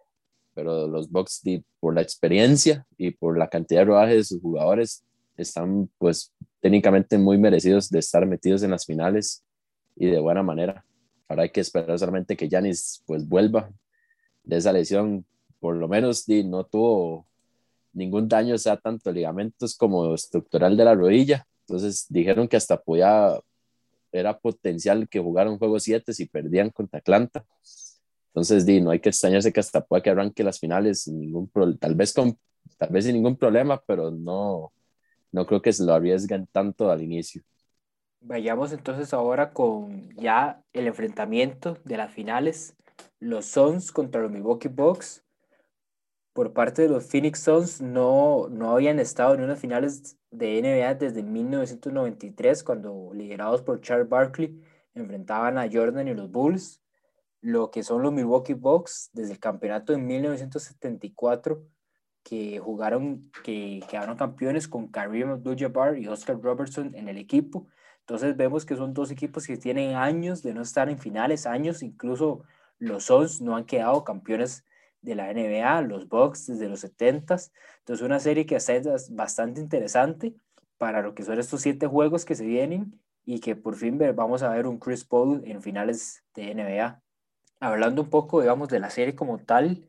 [0.53, 1.41] Pero los Bucks,
[1.79, 5.03] por la experiencia y por la cantidad de rodaje de sus jugadores,
[5.37, 9.43] están pues técnicamente muy merecidos de estar metidos en las finales
[9.95, 10.85] y de buena manera.
[11.31, 13.71] Ahora hay que esperar solamente que Yanis pues vuelva
[14.43, 15.25] de esa lesión,
[15.61, 17.25] por lo menos no tuvo
[17.93, 21.47] ningún daño, sea tanto ligamentos como estructural de la rodilla.
[21.61, 23.39] Entonces dijeron que hasta podía,
[24.11, 27.45] era potencial que jugaran juego 7 si perdían contra Atlanta.
[28.27, 31.49] Entonces, di, no hay que extrañarse que hasta pueda que arranque las finales sin ningún
[31.79, 32.37] tal vez con
[32.77, 34.73] tal vez sin ningún problema, pero no,
[35.31, 37.41] no creo que se lo arriesguen tanto al inicio.
[38.23, 42.75] Vayamos entonces ahora con ya el enfrentamiento de las finales,
[43.19, 45.23] los Suns contra los Milwaukee Bucks.
[46.31, 50.93] Por parte de los Phoenix Suns no, no habían estado en unas finales de NBA
[50.95, 54.61] desde 1993, cuando liderados por Charles Barkley
[54.93, 56.79] enfrentaban a Jordan y los Bulls.
[57.41, 61.65] Lo que son los Milwaukee Bucks desde el campeonato de 1974
[62.23, 67.67] que jugaron, que quedaron campeones con Kareem Abdul-Jabbar y Oscar Robertson en el equipo.
[68.01, 71.83] Entonces vemos que son dos equipos que tienen años de no estar en finales, años,
[71.83, 72.43] incluso
[72.77, 74.65] los Suns no han quedado campeones
[75.01, 77.51] de la NBA, los Bucks desde los 70s.
[77.79, 80.35] Entonces una serie que es bastante interesante
[80.77, 84.43] para lo que son estos siete juegos que se vienen y que por fin vamos
[84.43, 87.01] a ver un Chris Paul en finales de NBA.
[87.59, 89.87] Hablando un poco, digamos, de la serie como tal,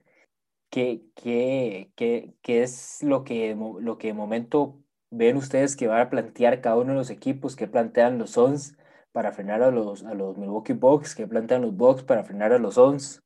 [0.73, 4.82] ¿Qué, qué, qué, qué es lo que, lo que de momento
[5.13, 7.55] ven ustedes que va a plantear cada uno de los equipos?
[7.55, 8.77] ¿Qué plantean los Suns
[9.13, 11.15] para frenar a los, a los Milwaukee Bucks?
[11.15, 13.21] ¿Qué plantean los Bucks para frenar a los Suns?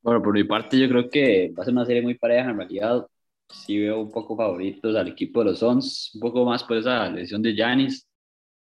[0.00, 2.56] Bueno, por mi parte yo creo que va a ser una serie muy pareja en
[2.56, 3.06] realidad.
[3.48, 7.08] Sí veo un poco favoritos al equipo de los Suns, un poco más por esa
[7.10, 8.08] lesión de Giannis.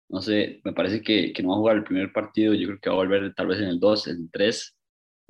[0.09, 2.79] No sé, me parece que, que no va a jugar el primer partido, yo creo
[2.79, 4.75] que va a volver tal vez en el 2, en el 3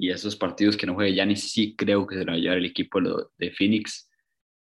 [0.02, 2.66] y esos partidos que no juegue Yanis sí creo que se va a llevar el
[2.66, 4.10] equipo de Phoenix.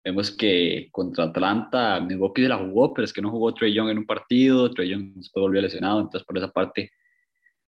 [0.03, 3.89] Vemos que contra Atlanta Milwaukee se la jugó, pero es que no jugó Trey Young
[3.89, 6.91] en un partido, Trey Young después volvió lesionado, entonces por esa parte,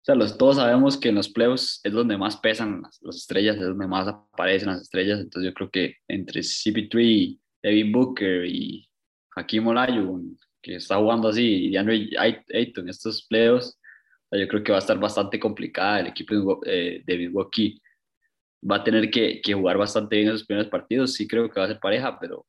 [0.02, 3.58] o sea, los, todos sabemos que en los playoffs es donde más pesan las, estrellas,
[3.58, 8.90] es donde más aparecen las estrellas, entonces yo creo que entre CP3, Devin Booker y
[9.36, 13.80] Hakim Olajuwon, que está jugando así y DeAndre Ayton estos playoffs,
[14.32, 17.80] yo creo que va a estar bastante complicada el equipo de Milwaukee.
[18.70, 21.14] Va a tener que, que jugar bastante bien en esos primeros partidos.
[21.14, 22.46] Sí creo que va a ser pareja, pero,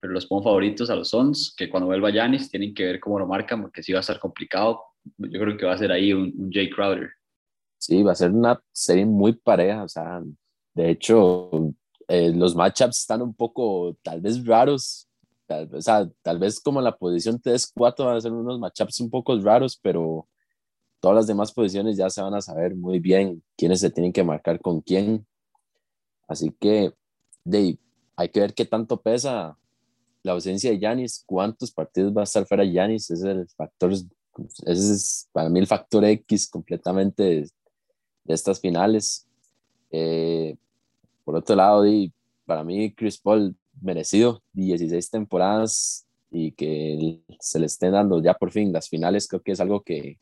[0.00, 3.18] pero los pongo favoritos a los Suns, que cuando vuelva Yanis tienen que ver cómo
[3.18, 4.80] lo marcan, porque sí va a estar complicado.
[5.18, 7.10] Yo creo que va a ser ahí un, un Jay Crowder.
[7.78, 9.84] Sí, va a ser una serie muy pareja.
[9.84, 10.22] O sea,
[10.74, 11.50] de hecho,
[12.08, 15.08] eh, los matchups están un poco, tal vez raros.
[15.46, 19.10] Tal, o sea, tal vez como la posición 3-4 van a ser unos matchups un
[19.10, 20.28] poco raros, pero
[21.00, 24.24] todas las demás posiciones ya se van a saber muy bien quiénes se tienen que
[24.24, 25.26] marcar con quién.
[26.30, 26.94] Así que,
[27.44, 27.76] Dave,
[28.14, 29.58] hay que ver qué tanto pesa
[30.22, 33.92] la ausencia de Yanis, cuántos partidos va a estar fuera Yanis, ese es el factor,
[33.92, 34.06] ese
[34.64, 37.50] es para mí el factor X completamente de,
[38.28, 39.26] estas finales.
[39.90, 40.56] Eh,
[41.24, 41.82] por otro lado,
[42.46, 48.52] para mí Chris Paul merecido 16 temporadas y que se le estén dando ya por
[48.52, 50.20] fin las finales, creo que es algo que,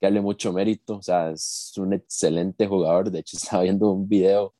[0.00, 4.08] que darle mucho mérito, o sea, es un excelente jugador, de hecho estaba viendo un
[4.08, 4.52] video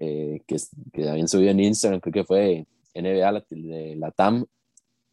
[0.00, 0.56] eh, que,
[0.92, 4.46] que habían subido en Instagram, creo que fue NBA, la, de la TAM,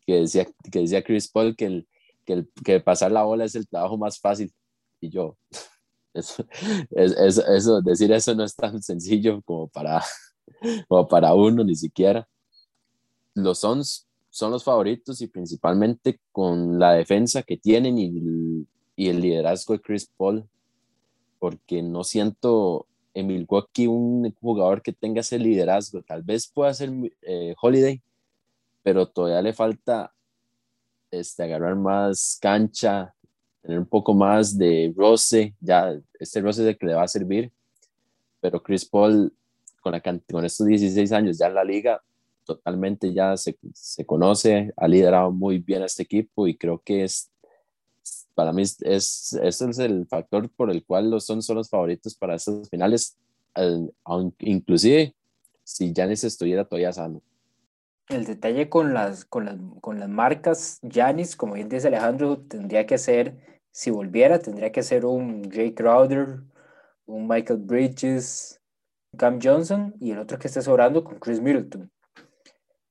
[0.06, 1.88] que decía, que decía Chris Paul que, el,
[2.26, 4.54] que, el, que pasar la bola es el trabajo más fácil.
[5.02, 5.38] Y yo,
[6.14, 6.46] eso,
[6.92, 10.04] es, eso, decir eso no es tan sencillo como para,
[10.88, 12.28] como para uno, ni siquiera.
[13.34, 19.22] Los Suns son los favoritos y principalmente con la defensa que tienen y, y el
[19.22, 20.48] liderazgo de Chris Paul,
[21.40, 26.04] porque no siento en Milwaukee un jugador que tenga ese liderazgo.
[26.04, 26.92] Tal vez pueda ser
[27.22, 28.02] eh, Holiday,
[28.84, 30.14] pero todavía le falta
[31.10, 33.16] este, agarrar más cancha,
[33.62, 35.56] tener un poco más de roce.
[35.62, 37.52] Ya este roce es el que le va a servir.
[38.42, 39.34] Pero Chris Paul,
[39.82, 42.04] con, la, con estos 16 años ya en la liga,
[42.44, 47.06] totalmente ya se, se conoce, ha liderado muy bien a este equipo y creo que
[47.06, 47.32] es
[48.36, 52.36] para mí es, ese es el factor por el cual los son, los favoritos para
[52.36, 53.18] estos finales,
[54.40, 55.16] inclusive
[55.64, 57.22] si Janis estuviera todavía sano.
[58.10, 62.86] El detalle con las, con las, con las marcas, Janis, como bien dice Alejandro, tendría
[62.86, 66.42] que ser, si volviera, tendría que ser un Jay Crowder,
[67.08, 68.62] un Michael Bridges,
[69.18, 71.90] Cam Johnson y el otro que esté sobrando con Chris Middleton.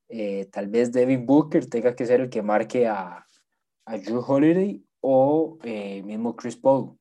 [0.09, 3.25] Eh, tal vez Devin Booker tenga que ser el que marque a,
[3.85, 6.97] a Drew Holiday o eh, mismo Chris Paul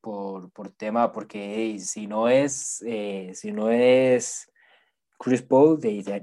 [0.00, 4.48] por, por tema, porque si no es, eh, si no es
[5.18, 6.22] Chris Paul, de,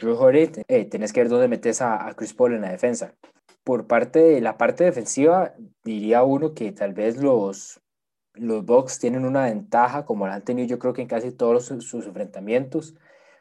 [0.00, 3.16] Holiday, eh, tenés que ver dónde metes a, Chris Paul en la defensa.
[3.64, 7.82] Por parte de la parte defensiva, diría uno que tal vez los,
[8.34, 11.66] los Bucks tienen una ventaja, como la han tenido yo creo que en casi todos
[11.66, 12.94] sus enfrentamientos.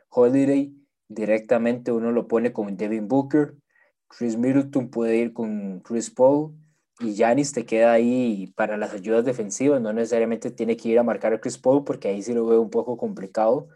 [0.10, 0.74] Holiday
[1.08, 3.54] directamente uno lo pone con Devin Booker,
[4.08, 6.56] Chris Middleton puede ir con Chris Paul,
[7.00, 11.04] y Yanis te queda ahí para las ayudas defensivas, no necesariamente tiene que ir a
[11.04, 13.68] marcar a Chris Paul porque ahí sí lo veo un poco complicado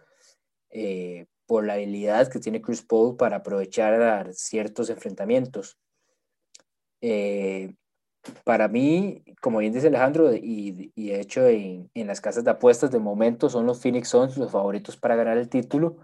[0.69, 5.77] eh, por la habilidad que tiene Chris Paul para aprovechar ciertos enfrentamientos.
[7.01, 7.75] Eh,
[8.43, 12.51] para mí, como bien dice Alejandro, y, y de hecho en, en, las casas de
[12.51, 15.97] apuestas de momento son los Phoenix Suns los favoritos para ganar el título,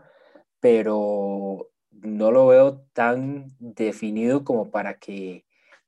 [0.59, 5.44] pero no lo veo tan definido como para que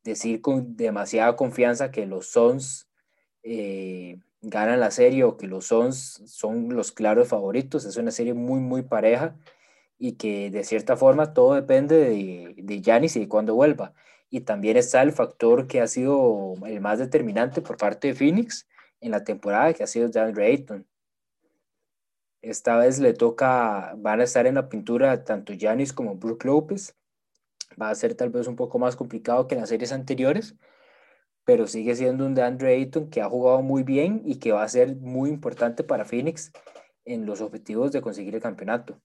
[0.08, 2.88] decir con demasiada confianza que los Suns
[3.44, 7.86] eh, ganan la serie o que los Suns son los claros favoritos.
[7.86, 9.36] Es una serie muy, muy pareja
[10.00, 13.94] y que de cierta forma todo depende de, de Giannis y de cuándo vuelva.
[14.30, 18.68] Y también está el factor que ha sido el más determinante por parte de Phoenix
[19.02, 20.86] en la temporada, que ha sido Dan Ayton.
[22.42, 26.96] Esta vez le toca, van a estar en la pintura tanto Giannis como Brook Lopez
[27.80, 30.56] va a ser tal vez un poco más complicado que en las series anteriores,
[31.46, 34.70] pero sigue siendo un DeAndre Ayton que ha jugado muy bien y que va a
[34.70, 36.52] ser muy importante para Phoenix
[37.06, 39.00] en los objetivos de conseguir el campeonato.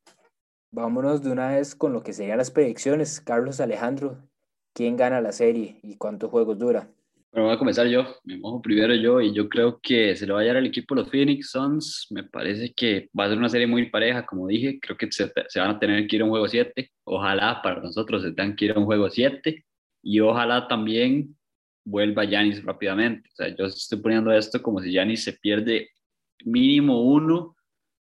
[0.71, 3.21] Vámonos de una vez con lo que serían las predicciones.
[3.21, 4.27] Carlos Alejandro,
[4.73, 6.91] ¿quién gana la serie y cuántos juegos dura?
[7.33, 10.35] Bueno, voy a comenzar yo, me mojo primero yo y yo creo que se le
[10.35, 12.09] va a llevar al equipo los Phoenix Suns.
[12.11, 15.33] Me parece que va a ser una serie muy pareja, como dije, creo que se,
[15.49, 16.91] se van a tener que ir a un juego 7.
[17.05, 19.65] Ojalá para nosotros se tengan que ir a un juego 7
[20.03, 21.35] y ojalá también
[21.87, 23.31] vuelva Yanis rápidamente.
[23.33, 25.89] O sea, yo estoy poniendo esto como si Yanis se pierde
[26.45, 27.57] mínimo uno,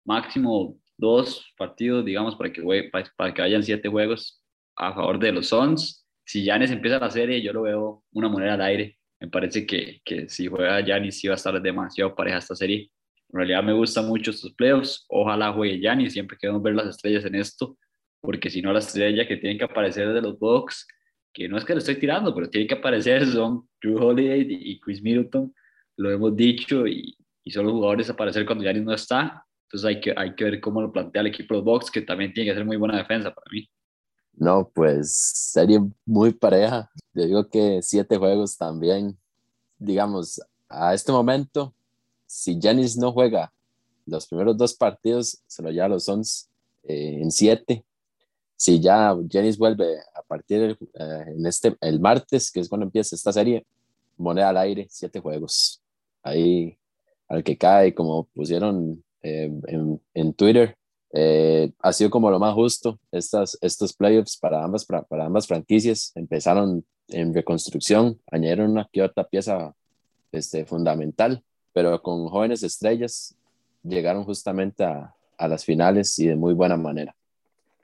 [0.05, 4.43] máximo dos partidos, digamos, para que, para, para que vayan siete juegos
[4.75, 6.05] a favor de los Suns.
[6.25, 10.01] Si Yanis empieza la serie, yo lo veo una moneda al aire me parece que,
[10.03, 12.91] que si juega Yanis iba a estar demasiado pareja esta serie.
[13.29, 15.05] En realidad me gustan mucho estos playoffs.
[15.07, 16.13] Ojalá juegue Yanis.
[16.13, 17.77] Siempre queremos ver las estrellas en esto,
[18.19, 20.85] porque si no, la estrella que tienen que aparecer de los Bucks
[21.33, 24.79] que no es que lo estoy tirando, pero tienen que aparecer, son Drew Holiday y
[24.79, 25.53] Chris Middleton,
[25.97, 29.45] lo hemos dicho, y, y son los jugadores a aparecer cuando Giannis no está.
[29.67, 32.01] Entonces hay que, hay que ver cómo lo plantea el equipo de los Bucks, que
[32.01, 33.69] también tiene que hacer muy buena defensa para mí.
[34.33, 36.89] No, pues serie muy pareja.
[37.13, 39.17] Yo digo que siete juegos también.
[39.77, 41.73] Digamos, a este momento,
[42.25, 43.51] si Giannis no juega
[44.05, 46.49] los primeros dos partidos, se lo lleva a los Suns
[46.83, 47.83] eh, en siete.
[48.55, 53.15] Si ya Giannis vuelve a partir eh, en este, el martes, que es cuando empieza
[53.15, 53.65] esta serie,
[54.17, 55.81] moneda al aire, siete juegos.
[56.23, 56.77] Ahí
[57.27, 60.77] al que cae, como pusieron eh, en, en, Twitter,
[61.13, 65.47] eh, ha sido como lo más justo estas, estos playoffs para ambas, para, para ambas
[65.47, 66.11] franquicias.
[66.15, 69.73] Empezaron en reconstrucción, añadieron una que otra pieza
[70.31, 71.43] este, fundamental,
[71.73, 73.35] pero con jóvenes estrellas
[73.83, 77.15] llegaron justamente a, a las finales y de muy buena manera.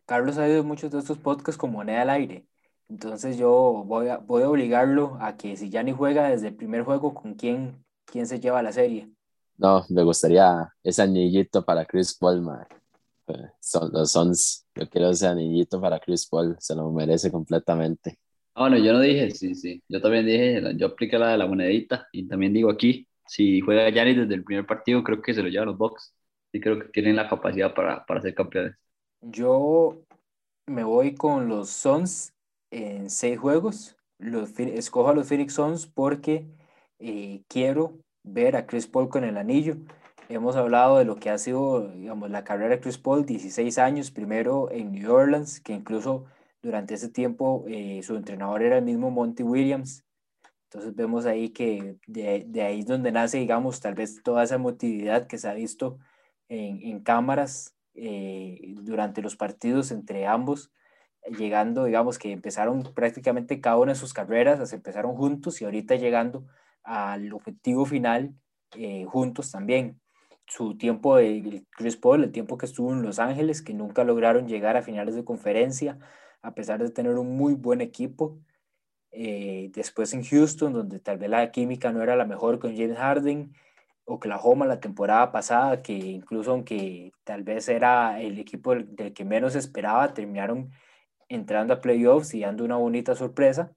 [0.06, 2.46] Carlos ha ido muchos de estos podcasts con moneda al aire.
[2.90, 6.56] Entonces yo voy a, voy a obligarlo a que si ya ni juega desde el
[6.56, 9.10] primer juego, ¿con quién, quién se lleva la serie?
[9.58, 12.66] No, me gustaría ese anillito para Chris Paul, man.
[13.60, 18.20] Son, los Sons, yo quiero ese anillito para Chris Paul, se lo merece completamente.
[18.54, 21.46] Ah, bueno, yo no dije, sí, sí, yo también dije, yo apliqué la de la
[21.46, 25.44] monedita y también digo aquí, si juega Giannis desde el primer partido, creo que se
[25.44, 26.14] lo llevan los Bucks
[26.52, 28.76] y creo que tienen la capacidad para, para ser campeones.
[29.22, 30.02] Yo
[30.66, 32.34] me voy con los Suns
[32.72, 36.48] en seis juegos, los, escojo a los Phoenix Suns porque
[37.00, 39.78] eh, quiero ver a Chris Paul con el anillo
[40.30, 44.12] Hemos hablado de lo que ha sido, digamos, la carrera de Chris Paul, 16 años,
[44.12, 46.26] primero en New Orleans, que incluso
[46.62, 50.04] durante ese tiempo eh, su entrenador era el mismo Monty Williams.
[50.66, 54.56] Entonces vemos ahí que de, de, ahí es donde nace, digamos, tal vez toda esa
[54.56, 55.98] emotividad que se ha visto
[56.50, 60.72] en, en cámaras eh, durante los partidos entre ambos,
[61.38, 66.46] llegando, digamos, que empezaron prácticamente cada una de sus carreras, empezaron juntos y ahorita llegando
[66.84, 68.36] al objetivo final
[68.76, 70.02] eh, juntos también
[70.48, 74.48] su tiempo de Chris Paul, el tiempo que estuvo en Los Ángeles, que nunca lograron
[74.48, 76.00] llegar a finales de conferencia,
[76.42, 78.40] a pesar de tener un muy buen equipo.
[79.12, 82.98] Eh, después en Houston, donde tal vez la química no era la mejor con James
[82.98, 83.54] Harden,
[84.06, 89.26] Oklahoma la temporada pasada, que incluso aunque tal vez era el equipo del, del que
[89.26, 90.72] menos esperaba, terminaron
[91.30, 93.74] entrando a playoffs y dando una bonita sorpresa.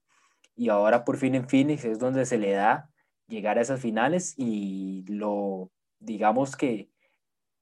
[0.57, 2.91] Y ahora por fin en Phoenix es donde se le da
[3.29, 6.91] llegar a esas finales y lo digamos que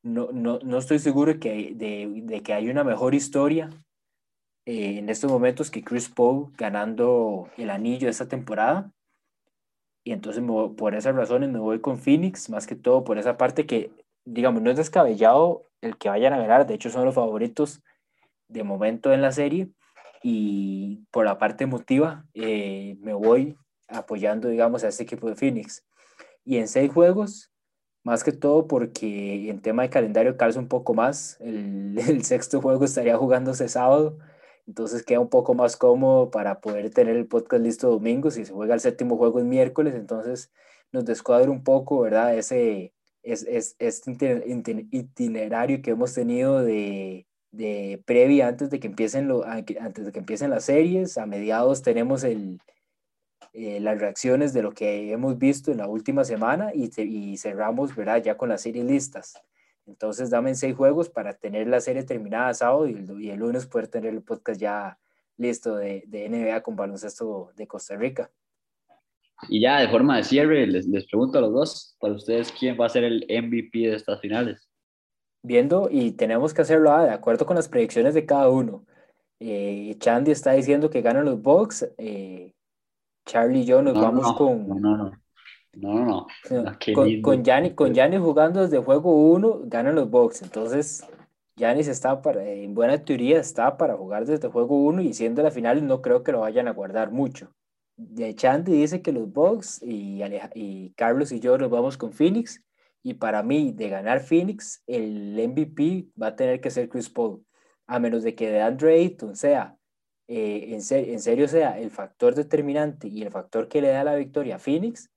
[0.03, 3.69] no, no, no estoy seguro que, de, de, que hay una mejor historia
[4.65, 8.93] eh, en estos momentos que Chris Paul ganando el anillo esta temporada.
[10.05, 10.43] Y entonces
[10.77, 13.91] por esas razones me voy con Phoenix, más que todo por esa parte que,
[14.25, 17.83] digamos, no es descabellado el que vayan a ganar, de hecho son los favoritos
[18.49, 19.69] de momento en la serie.
[20.23, 23.57] Y por la parte emotiva, eh, me voy
[23.89, 25.87] apoyando, digamos, a este equipo de Phoenix.
[26.45, 27.53] Y en seis juegos,
[28.09, 31.37] más que todo porque en tema de calendario calza un poco más.
[31.41, 34.19] El, el, sexto juego estaría jugándose sábado,
[34.67, 38.31] entonces queda un poco más cómodo para poder tener el podcast listo domingo.
[38.31, 40.51] Si se juega el séptimo juego es miércoles, entonces
[40.93, 42.37] nos descuadra un poco, ¿verdad?
[42.37, 42.93] Ese
[43.23, 44.45] es, es, este
[44.91, 50.19] itinerario que hemos tenido de, de previa antes de que empiecen lo, antes de que
[50.19, 51.19] empiecen las series.
[51.19, 52.61] A mediados tenemos el,
[53.61, 57.97] eh, las reacciones de lo que hemos visto en la última semana y, y cerramos,
[57.97, 58.23] ¿verdad?
[58.23, 59.35] Ya con las series listas.
[59.85, 63.67] Entonces, dame seis juegos para tener la serie terminada sábado y el, y el lunes
[63.67, 64.97] poder tener el podcast ya
[65.37, 68.31] listo de, de, NBA con baloncesto de Costa Rica.
[69.49, 72.79] Y ya de forma de cierre, les, les pregunto a los dos, para ustedes, ¿quién
[72.81, 74.69] va a ser el MVP de estas finales?
[75.43, 78.87] Viendo, y tenemos que hacerlo ah, de acuerdo con las predicciones de cada uno.
[79.41, 82.53] Eh, Chandy está diciendo que ganan los Bucks, eh,
[83.29, 85.13] Charlie y yo nos No, vamos no, con, no, no, no,
[85.75, 86.27] no, no,
[86.95, 90.43] con, con Gianni, con Gianni jugando desde juego 1, ganan los Bucks.
[90.43, 91.07] Entonces,
[91.57, 95.51] Giannis está para, en buena teoría está para jugar desde juego 1 y siendo la
[95.51, 97.53] final no creo que lo vayan a guardar mucho.
[97.97, 100.23] De Chandy dice que los Bucks y,
[100.55, 102.65] y Carlos y yo nos vamos con Phoenix
[103.03, 107.45] y para mí de ganar Phoenix el MVP va a tener que ser Chris Paul,
[107.87, 109.78] a menos de que de Andre Ayton sea
[110.29, 114.05] eh, en, ser- en serio sea el factor determinante y el factor que le da
[114.05, 115.11] la victoria a Phoenix,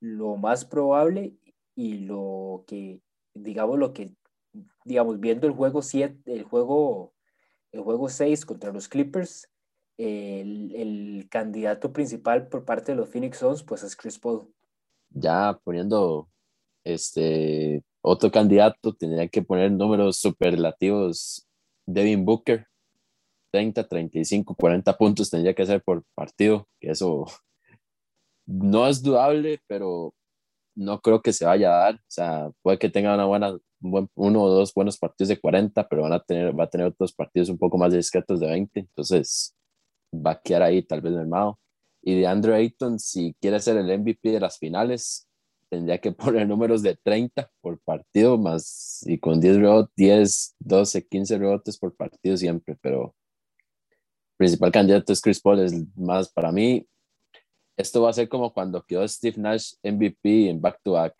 [0.00, 1.34] lo más probable
[1.76, 3.02] y lo que,
[3.34, 4.12] digamos, lo que,
[4.84, 7.14] digamos, viendo el juego 7, el juego,
[7.72, 9.50] el juego 6 contra los Clippers,
[9.98, 14.52] el, el candidato principal por parte de los Phoenix Suns, pues es Chris Paul.
[15.10, 16.28] Ya poniendo
[16.84, 21.46] este otro candidato, tendría que poner números superlativos
[21.86, 22.66] Devin Booker.
[23.52, 27.26] 30, 35, 40 puntos tendría que ser por partido, eso
[28.46, 30.14] no es dudable, pero
[30.78, 31.94] no creo que se vaya a dar.
[31.96, 36.02] O sea, puede que tenga una buena, uno o dos buenos partidos de 40, pero
[36.02, 38.80] van a tener, va a tener otros partidos un poco más discretos de 20.
[38.80, 39.54] Entonces,
[40.14, 41.58] va a quedar ahí tal vez mermado.
[42.02, 45.28] Y de Andrew Ayton, si quiere ser el MVP de las finales,
[45.68, 51.06] tendría que poner números de 30 por partido más y con 10 rebotes, 10, 12,
[51.08, 53.14] 15 rebotes por partido siempre, pero
[54.38, 56.86] principal candidato es Chris Paul, es más para mí.
[57.76, 61.14] Esto va a ser como cuando quedó Steve Nash MVP en back to back.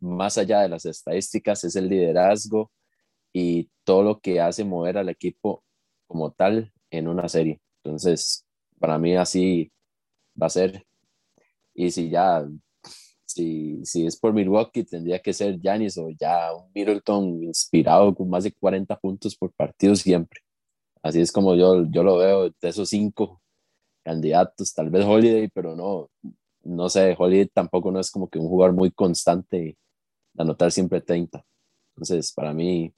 [0.00, 2.70] Más allá de las estadísticas, es el liderazgo
[3.32, 5.64] y todo lo que hace mover al equipo
[6.06, 7.60] como tal en una serie.
[7.82, 8.46] Entonces,
[8.78, 9.72] para mí así
[10.40, 10.86] va a ser.
[11.74, 12.46] Y si ya,
[13.24, 18.28] si, si es por Milwaukee, tendría que ser Giannis o ya un Middleton inspirado con
[18.28, 20.40] más de 40 puntos por partido siempre.
[21.02, 23.42] Así es como yo, yo lo veo de esos cinco
[24.04, 26.10] candidatos, tal vez Holiday, pero no,
[26.62, 29.76] no sé, Holiday tampoco no es como que un jugador muy constante
[30.32, 31.44] de anotar siempre 30.
[31.94, 32.92] Entonces, para mí,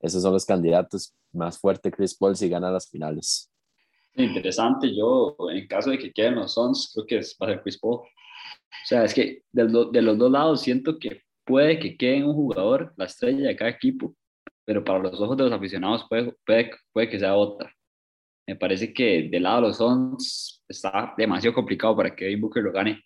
[0.00, 3.50] esos son los candidatos más fuertes Chris Paul si gana las finales.
[4.14, 7.62] Interesante, yo en caso de que queden los Suns, creo que es, va a ser
[7.62, 8.00] Chris Paul.
[8.00, 12.34] O sea, es que de, de los dos lados siento que puede que quede un
[12.34, 14.14] jugador, la estrella de cada equipo,
[14.68, 17.74] pero para los ojos de los aficionados puede, puede, puede que sea otra.
[18.46, 22.62] Me parece que del lado de los Suns está demasiado complicado para que Devin Booker
[22.62, 23.02] lo gane.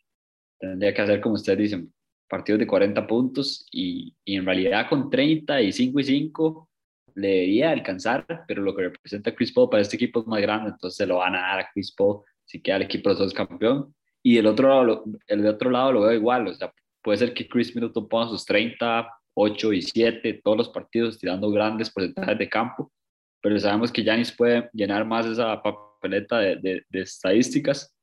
[0.59, 1.95] Tendría que hacer, como ustedes dicen,
[2.29, 6.69] partidos de 40 puntos y, y en realidad con 35 y 5
[7.15, 10.71] le debería alcanzar, pero lo que representa Chris Paul para este equipo es más grande,
[10.71, 13.21] entonces se lo van a dar a Chris Paul si queda el equipo de los
[13.21, 13.95] dos campeón.
[14.21, 16.73] Y del otro lado, el de otro lado lo veo igual, o sea,
[17.05, 21.51] puede ser que Chris Middleton ponga sus 30, 8 y 7 todos los partidos tirando
[21.51, 22.93] grandes porcentajes de campo,
[23.41, 27.95] pero sabemos que Yanis puede llenar más esa papeleta de, de, estadísticas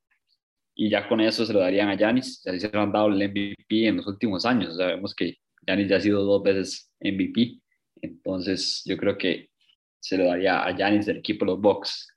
[0.75, 3.29] y ya con eso se lo darían a Yanis, ya se lo han dado el
[3.29, 5.35] MVP en los últimos años, sabemos que
[5.67, 7.59] Yanis ya ha sido dos veces MVP
[8.01, 9.49] entonces, yo creo que
[9.99, 12.07] se lo daría a Janis del equipo de los Bucks.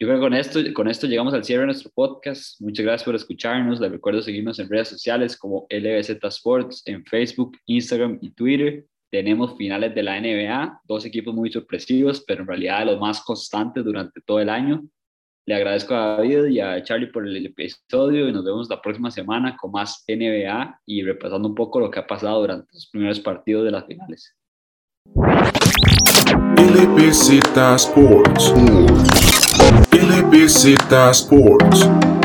[0.00, 2.58] Yo creo que con esto, con esto llegamos al cierre de nuestro podcast.
[2.58, 3.80] Muchas gracias por escucharnos.
[3.80, 8.86] Les recuerdo seguirnos en redes sociales como LBZ Sports, en Facebook, Instagram y Twitter.
[9.10, 13.84] Tenemos finales de la NBA, dos equipos muy sorpresivos, pero en realidad los más constantes
[13.84, 14.82] durante todo el año.
[15.44, 19.10] Le agradezco a David y a Charlie por el episodio y nos vemos la próxima
[19.10, 23.20] semana con más NBA y repasando un poco lo que ha pasado durante los primeros
[23.20, 24.34] partidos de las finales.
[26.56, 29.29] LBZ Sports.
[29.92, 30.76] LBZ
[31.12, 32.19] Sports.